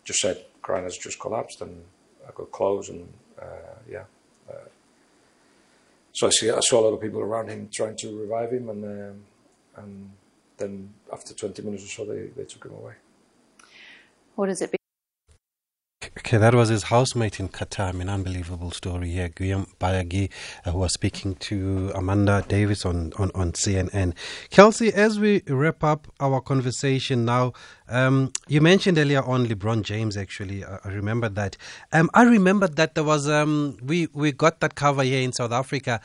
just 0.05 0.21
said, 0.21 0.45
Grant 0.63 0.85
has 0.85 0.97
just 0.97 1.21
collapsed, 1.21 1.61
and 1.61 1.85
I 2.27 2.31
got 2.35 2.51
close, 2.53 2.89
and 2.89 3.13
uh, 3.41 3.79
yeah. 3.91 4.05
So 6.13 6.27
I, 6.27 6.31
see, 6.31 6.51
I 6.51 6.61
saw 6.61 6.81
a 6.81 6.85
lot 6.87 6.95
of 6.95 7.01
people 7.01 7.21
around 7.21 7.49
him 7.49 7.69
trying 7.71 7.97
to 7.97 8.19
revive 8.19 8.51
him, 8.53 8.69
and 8.69 8.85
um, 8.85 9.25
and 9.77 10.11
then 10.57 10.93
after 11.13 11.35
20 11.35 11.63
minutes 11.63 11.85
or 11.85 11.89
so, 11.89 12.05
they, 12.05 12.27
they 12.37 12.45
took 12.45 12.65
him 12.65 12.73
away. 12.73 12.95
What 14.35 14.47
does 14.47 14.63
it 14.63 14.73
be? 14.73 14.80
Okay, 16.31 16.39
that 16.39 16.55
was 16.55 16.69
his 16.69 16.85
housemate 16.85 17.41
in 17.41 17.49
Qatar. 17.49 17.89
I 17.89 17.91
mean, 17.91 18.09
unbelievable 18.09 18.71
story 18.71 19.11
here. 19.11 19.31
Guillem 19.31 19.67
Balague, 19.81 20.31
uh, 20.65 20.71
who 20.71 20.79
was 20.79 20.93
speaking 20.93 21.35
to 21.35 21.91
Amanda 21.93 22.45
Davies 22.47 22.85
on, 22.85 23.13
on, 23.19 23.33
on 23.35 23.51
CNN. 23.51 24.15
Kelsey, 24.49 24.95
as 24.95 25.19
we 25.19 25.43
wrap 25.49 25.83
up 25.83 26.07
our 26.21 26.41
conversation 26.41 27.25
now, 27.25 27.53
um, 27.89 28.33
you 28.47 28.61
mentioned 28.61 28.97
earlier 28.97 29.25
on 29.25 29.49
LeBron 29.49 29.83
James, 29.83 30.17
actually. 30.17 30.65
I, 30.65 30.79
I 30.85 30.89
remember 30.91 31.29
that. 31.31 31.57
Um, 31.93 32.09
I 32.15 32.23
remember 32.23 32.69
that 32.69 32.95
there 32.95 33.03
was, 33.03 33.29
um, 33.29 33.77
we, 33.83 34.07
we 34.13 34.31
got 34.31 34.61
that 34.61 34.77
cover 34.77 35.03
here 35.03 35.23
in 35.23 35.33
South 35.33 35.51
Africa 35.51 36.01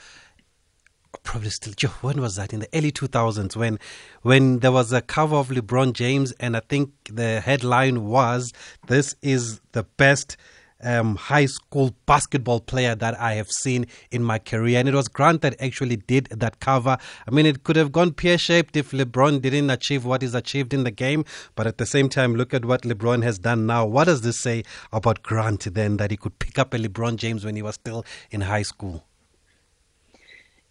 probably 1.23 1.49
still 1.49 1.73
when 2.01 2.21
was 2.21 2.35
that 2.35 2.53
in 2.53 2.59
the 2.59 2.69
early 2.73 2.91
2000s 2.91 3.55
when 3.55 3.79
when 4.21 4.59
there 4.59 4.71
was 4.71 4.91
a 4.91 5.01
cover 5.01 5.35
of 5.35 5.49
LeBron 5.49 5.93
James 5.93 6.31
and 6.39 6.55
I 6.55 6.61
think 6.61 6.91
the 7.11 7.41
headline 7.41 8.05
was 8.05 8.51
this 8.87 9.15
is 9.21 9.59
the 9.71 9.83
best 9.97 10.37
um, 10.83 11.15
high 11.15 11.45
school 11.45 11.95
basketball 12.05 12.59
player 12.59 12.95
that 12.95 13.19
I 13.19 13.33
have 13.33 13.49
seen 13.49 13.87
in 14.11 14.23
my 14.23 14.39
career. 14.39 14.79
And 14.79 14.87
it 14.87 14.93
was 14.93 15.07
Grant 15.07 15.41
that 15.41 15.59
actually 15.59 15.95
did 15.95 16.27
that 16.27 16.59
cover. 16.59 16.97
I 17.27 17.31
mean, 17.31 17.45
it 17.45 17.63
could 17.63 17.75
have 17.75 17.91
gone 17.91 18.11
pear 18.11 18.37
shaped 18.37 18.75
if 18.75 18.91
LeBron 18.91 19.41
didn't 19.41 19.69
achieve 19.69 20.05
what 20.05 20.21
is 20.21 20.35
achieved 20.35 20.73
in 20.73 20.83
the 20.83 20.91
game. 20.91 21.25
But 21.55 21.65
at 21.65 21.77
the 21.77 21.85
same 21.85 22.09
time, 22.09 22.35
look 22.35 22.53
at 22.53 22.65
what 22.65 22.83
LeBron 22.83 23.23
has 23.23 23.39
done 23.39 23.65
now. 23.65 23.85
What 23.85 24.05
does 24.05 24.21
this 24.21 24.39
say 24.39 24.63
about 24.91 25.23
Grant 25.23 25.73
then 25.73 25.97
that 25.97 26.11
he 26.11 26.17
could 26.17 26.37
pick 26.39 26.59
up 26.59 26.73
a 26.73 26.77
LeBron 26.77 27.15
James 27.15 27.45
when 27.45 27.55
he 27.55 27.61
was 27.61 27.75
still 27.75 28.05
in 28.29 28.41
high 28.41 28.63
school? 28.63 29.05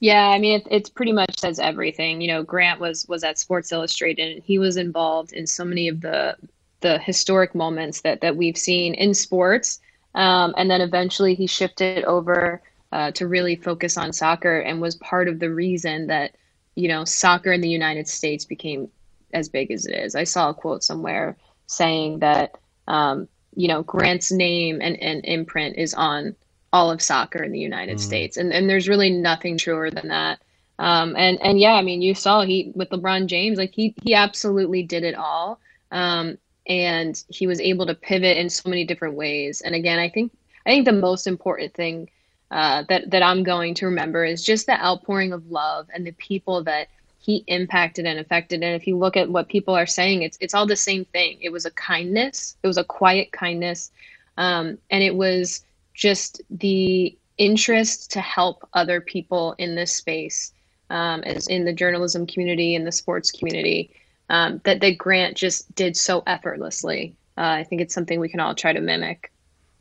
Yeah, 0.01 0.29
I 0.29 0.39
mean, 0.39 0.61
it, 0.61 0.67
it's 0.71 0.91
pretty 0.91 1.13
much 1.13 1.39
says 1.39 1.59
everything. 1.59 2.21
You 2.21 2.29
know, 2.29 2.43
Grant 2.43 2.81
was 2.81 3.07
was 3.09 3.25
at 3.25 3.39
Sports 3.39 3.73
Illustrated, 3.73 4.37
and 4.37 4.43
he 4.45 4.59
was 4.59 4.77
involved 4.77 5.33
in 5.33 5.47
so 5.47 5.65
many 5.65 5.89
of 5.89 6.01
the 6.01 6.37
the 6.81 6.99
historic 6.99 7.55
moments 7.55 8.03
that 8.03 8.21
that 8.21 8.37
we've 8.37 8.59
seen 8.59 8.95
in 8.95 9.15
sports. 9.15 9.81
Um, 10.15 10.55
and 10.57 10.71
then 10.71 10.81
eventually 10.81 11.35
he 11.35 11.47
shifted 11.47 12.05
over 12.05 12.63
uh, 12.93 13.11
to 13.13 13.27
really 13.27 13.57
focus 13.57 13.97
on 13.97 14.13
soccer, 14.13 14.59
and 14.61 14.81
was 14.81 14.97
part 14.97 15.29
of 15.29 15.39
the 15.41 15.53
reason 15.53 16.07
that 16.09 16.33
you 16.75 16.89
know 16.89 17.05
soccer 17.05 17.53
in 17.53 17.61
the 17.61 17.69
United 17.69 18.09
States 18.09 18.45
became 18.45 18.89
as 19.33 19.49
big 19.49 19.71
as 19.71 19.87
it 19.87 19.95
is. 19.97 20.15
I 20.15 20.25
saw 20.25 20.51
a 20.51 20.55
quote 20.55 20.83
somewhere 20.85 21.37
saying 21.67 22.19
that 22.21 22.57
um, 22.89 23.29
you 23.57 23.69
know 23.69 23.83
Grant's 23.83 24.31
name 24.31 24.81
and, 24.83 25.01
and 25.03 25.25
imprint 25.25 25.77
is 25.79 25.95
on 25.95 26.37
all 26.75 26.91
of 26.91 27.01
soccer 27.01 27.41
in 27.41 27.53
the 27.53 27.59
United 27.61 27.99
mm. 27.99 28.01
States. 28.01 28.37
And 28.37 28.53
and 28.53 28.69
there's 28.69 28.89
really 28.89 29.11
nothing 29.11 29.57
truer 29.57 29.91
than 29.91 30.09
that. 30.09 30.41
Um, 30.81 31.15
and 31.17 31.41
and 31.41 31.61
yeah, 31.61 31.75
I 31.75 31.83
mean, 31.83 32.03
you 32.03 32.15
saw 32.15 32.43
he 32.43 32.73
with 32.75 32.91
LeBron 32.91 33.27
James, 33.27 33.59
like 33.59 33.73
he 33.73 33.95
he 34.03 34.13
absolutely 34.13 34.83
did 34.83 35.05
it 35.05 35.15
all. 35.15 35.61
Um, 35.93 36.37
and 36.67 37.23
he 37.29 37.47
was 37.47 37.61
able 37.61 37.87
to 37.87 37.95
pivot 37.95 38.37
in 38.37 38.51
so 38.51 38.69
many 38.69 38.85
different 38.85 39.15
ways. 39.15 39.61
And 39.61 39.75
again, 39.75 40.01
I 40.01 40.09
think 40.09 40.33
I 40.67 40.71
think 40.71 40.85
the 40.85 40.93
most 41.09 41.29
important 41.29 41.75
thing 41.75 42.11
uh, 42.51 42.83
that 42.89 43.09
that 43.13 43.23
I'm 43.23 43.45
going 43.45 43.75
to 43.75 43.87
remember 43.87 44.25
is 44.25 44.45
just 44.45 44.67
the 44.67 44.85
outpouring 44.85 45.33
of 45.33 45.49
love 45.53 45.87
and 45.95 46.05
the 46.05 46.13
people 46.13 46.65
that 46.65 46.89
he 47.21 47.45
impacted 47.47 48.05
and 48.05 48.19
affected. 48.19 48.65
And 48.65 48.75
if 48.75 48.89
you 48.89 48.99
look 48.99 49.17
at 49.17 49.31
what 49.31 49.49
people 49.49 49.75
are 49.77 49.87
saying, 49.87 50.23
it's 50.23 50.39
it's 50.41 50.55
all 50.55 50.67
the 50.67 50.75
same 50.75 51.05
thing. 51.05 51.39
It 51.41 51.51
was 51.51 51.67
a 51.67 51.71
kindness. 51.71 52.57
It 52.65 52.67
was 52.67 52.79
a 52.79 52.85
quiet 52.85 53.31
kindness, 53.31 53.93
um, 54.39 54.79
and 54.91 55.05
it 55.05 55.15
was 55.15 55.65
just 55.95 56.43
the 56.51 57.17
interest 57.39 58.13
to 58.13 58.21
help 58.21 58.69
other 58.75 59.01
people 59.01 59.55
in 59.59 59.75
this 59.75 59.93
space, 59.93 60.53
um, 60.91 61.23
as 61.25 61.47
in 61.47 61.65
the 61.65 61.73
journalism 61.73 62.27
community 62.27 62.75
and 62.75 62.87
the 62.87 62.93
sports 62.93 63.31
community, 63.31 63.91
um, 64.31 64.61
that 64.65 64.81
that 64.81 64.99
Grant 64.99 65.37
just 65.37 65.73
did 65.75 65.97
so 65.97 66.23
effortlessly. 66.27 67.17
Uh, 67.37 67.43
I 67.43 67.65
think 67.65 67.81
it's 67.81 67.95
something 67.95 68.21
we 68.21 68.29
can 68.29 68.41
all 68.41 68.55
try 68.55 68.73
to 68.73 68.81
mimic. 68.81 69.31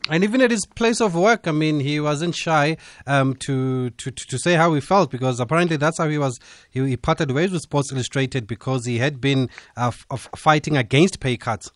And 0.10 0.23
even 0.23 0.41
at 0.41 0.52
his 0.52 0.65
place 0.65 0.99
of 0.99 1.15
work, 1.15 1.47
I 1.47 1.52
mean, 1.52 1.80
he 1.80 1.99
wasn't 1.99 2.36
shy 2.36 2.76
um, 3.08 3.36
to, 3.36 3.89
to 3.91 4.12
to 4.12 4.38
say 4.38 4.56
how 4.56 4.73
he 4.73 4.82
felt 4.82 5.10
because 5.12 5.39
apparently 5.39 5.78
that's 5.78 5.97
how 5.97 6.10
he 6.10 6.17
was. 6.17 6.39
He, 6.69 6.86
he 6.86 6.97
parted 6.97 7.32
ways 7.32 7.52
with 7.52 7.62
Sports 7.62 7.91
Illustrated 7.91 8.45
because 8.45 8.86
he 8.86 8.97
had 8.97 9.21
been 9.21 9.49
uh, 9.78 9.91
f- 10.12 10.30
fighting 10.36 10.76
against 10.76 11.21
pay 11.21 11.38
cuts. 11.38 11.71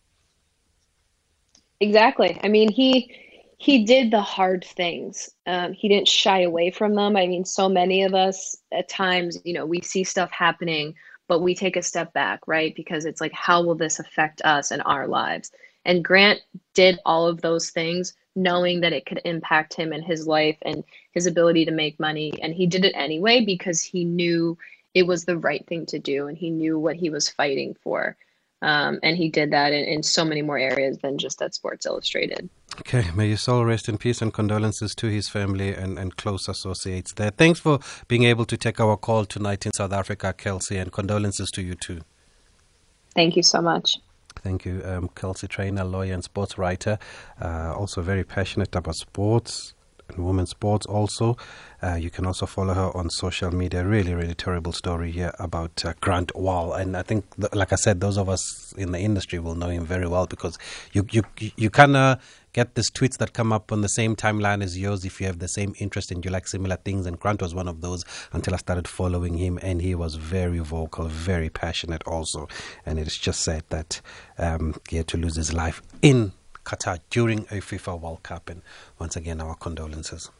Exactly. 1.80 2.38
I 2.42 2.48
mean, 2.48 2.70
he 2.70 3.14
he 3.58 3.84
did 3.84 4.12
the 4.12 4.20
hard 4.20 4.64
things. 4.64 5.30
Um, 5.46 5.72
he 5.72 5.88
didn't 5.88 6.06
shy 6.06 6.42
away 6.42 6.70
from 6.70 6.94
them. 6.94 7.16
I 7.16 7.26
mean, 7.26 7.44
so 7.44 7.68
many 7.68 8.04
of 8.04 8.14
us 8.14 8.56
at 8.72 8.88
times, 8.88 9.36
you 9.44 9.52
know, 9.52 9.66
we 9.66 9.80
see 9.80 10.04
stuff 10.04 10.30
happening, 10.30 10.94
but 11.26 11.40
we 11.40 11.56
take 11.56 11.76
a 11.76 11.82
step 11.82 12.12
back, 12.12 12.40
right? 12.46 12.72
Because 12.76 13.04
it's 13.04 13.20
like, 13.20 13.32
how 13.32 13.62
will 13.62 13.74
this 13.74 13.98
affect 13.98 14.40
us 14.42 14.70
and 14.70 14.80
our 14.86 15.08
lives? 15.08 15.50
And 15.84 16.04
Grant 16.04 16.40
did 16.74 17.00
all 17.04 17.26
of 17.26 17.40
those 17.40 17.70
things 17.70 18.14
knowing 18.36 18.80
that 18.80 18.92
it 18.92 19.06
could 19.06 19.20
impact 19.24 19.74
him 19.74 19.92
and 19.92 20.04
his 20.04 20.28
life 20.28 20.56
and 20.62 20.84
his 21.10 21.26
ability 21.26 21.64
to 21.64 21.72
make 21.72 21.98
money. 21.98 22.32
And 22.40 22.54
he 22.54 22.66
did 22.66 22.84
it 22.84 22.92
anyway 22.94 23.44
because 23.44 23.82
he 23.82 24.04
knew 24.04 24.56
it 24.94 25.06
was 25.06 25.24
the 25.24 25.36
right 25.36 25.66
thing 25.66 25.84
to 25.86 25.98
do 25.98 26.28
and 26.28 26.38
he 26.38 26.50
knew 26.50 26.78
what 26.78 26.94
he 26.94 27.10
was 27.10 27.28
fighting 27.28 27.74
for. 27.82 28.16
Um, 28.62 29.00
and 29.02 29.16
he 29.16 29.28
did 29.28 29.50
that 29.50 29.72
in, 29.72 29.84
in 29.84 30.02
so 30.04 30.24
many 30.24 30.42
more 30.42 30.58
areas 30.58 30.98
than 30.98 31.18
just 31.18 31.42
at 31.42 31.54
Sports 31.54 31.86
Illustrated. 31.86 32.48
Okay, 32.80 33.10
may 33.14 33.26
your 33.26 33.36
soul 33.36 33.64
rest 33.64 33.88
in 33.88 33.98
peace 33.98 34.22
and 34.22 34.32
condolences 34.32 34.94
to 34.94 35.08
his 35.08 35.28
family 35.28 35.74
and, 35.74 35.98
and 35.98 36.16
close 36.16 36.48
associates 36.48 37.12
there. 37.12 37.30
Thanks 37.30 37.58
for 37.58 37.80
being 38.06 38.22
able 38.22 38.44
to 38.44 38.56
take 38.56 38.78
our 38.78 38.96
call 38.96 39.24
tonight 39.24 39.66
in 39.66 39.72
South 39.72 39.92
Africa, 39.92 40.32
Kelsey, 40.32 40.76
and 40.76 40.92
condolences 40.92 41.50
to 41.52 41.62
you 41.62 41.74
too. 41.74 42.02
Thank 43.16 43.36
you 43.36 43.42
so 43.42 43.60
much. 43.60 43.98
Thank 44.36 44.64
you, 44.64 44.80
um, 44.84 45.08
Kelsey 45.16 45.48
Trainor, 45.48 45.84
lawyer, 45.84 46.14
and 46.14 46.22
sports 46.22 46.56
writer. 46.56 46.98
Uh, 47.40 47.74
also 47.74 48.00
very 48.00 48.22
passionate 48.22 48.74
about 48.76 48.94
sports 48.94 49.74
and 50.10 50.26
women's 50.26 50.50
sports 50.50 50.86
also. 50.86 51.36
Uh, 51.82 51.94
you 51.94 52.10
can 52.10 52.26
also 52.26 52.46
follow 52.46 52.74
her 52.74 52.96
on 52.96 53.08
social 53.10 53.54
media. 53.54 53.84
Really, 53.84 54.14
really 54.14 54.34
terrible 54.34 54.72
story 54.72 55.12
here 55.12 55.32
about 55.38 55.84
uh, 55.84 55.92
Grant 56.00 56.34
Wahl. 56.34 56.72
And 56.72 56.96
I 56.96 57.02
think, 57.02 57.24
th- 57.36 57.54
like 57.54 57.72
I 57.72 57.76
said, 57.76 58.00
those 58.00 58.16
of 58.16 58.28
us 58.28 58.74
in 58.76 58.92
the 58.92 58.98
industry 58.98 59.38
will 59.38 59.54
know 59.54 59.68
him 59.68 59.84
very 59.84 60.08
well 60.08 60.26
because 60.26 60.58
you, 60.92 61.06
you, 61.10 61.22
you 61.56 61.70
kind 61.70 61.96
of 61.96 62.18
get 62.52 62.74
these 62.74 62.90
tweets 62.90 63.18
that 63.18 63.32
come 63.32 63.52
up 63.52 63.70
on 63.70 63.82
the 63.82 63.88
same 63.88 64.16
timeline 64.16 64.62
as 64.62 64.76
yours 64.76 65.04
if 65.04 65.20
you 65.20 65.26
have 65.26 65.38
the 65.38 65.46
same 65.46 65.74
interest 65.78 66.10
and 66.10 66.24
you 66.24 66.30
like 66.30 66.48
similar 66.48 66.76
things. 66.76 67.06
And 67.06 67.18
Grant 67.20 67.40
was 67.40 67.54
one 67.54 67.68
of 67.68 67.80
those 67.80 68.04
until 68.32 68.54
I 68.54 68.56
started 68.56 68.88
following 68.88 69.36
him, 69.36 69.58
and 69.62 69.80
he 69.80 69.94
was 69.94 70.16
very 70.16 70.58
vocal, 70.58 71.04
very 71.06 71.50
passionate 71.50 72.02
also. 72.04 72.48
And 72.84 72.98
it's 72.98 73.16
just 73.16 73.42
sad 73.42 73.62
that 73.68 74.00
um, 74.38 74.74
he 74.88 74.96
had 74.96 75.06
to 75.08 75.16
lose 75.16 75.36
his 75.36 75.52
life 75.52 75.82
in 76.02 76.32
Qatar 76.68 77.00
during 77.08 77.40
a 77.50 77.60
FIFA 77.62 77.98
World 77.98 78.22
Cup. 78.22 78.50
And 78.50 78.60
once 78.98 79.16
again, 79.16 79.40
our 79.40 79.54
condolences. 79.54 80.30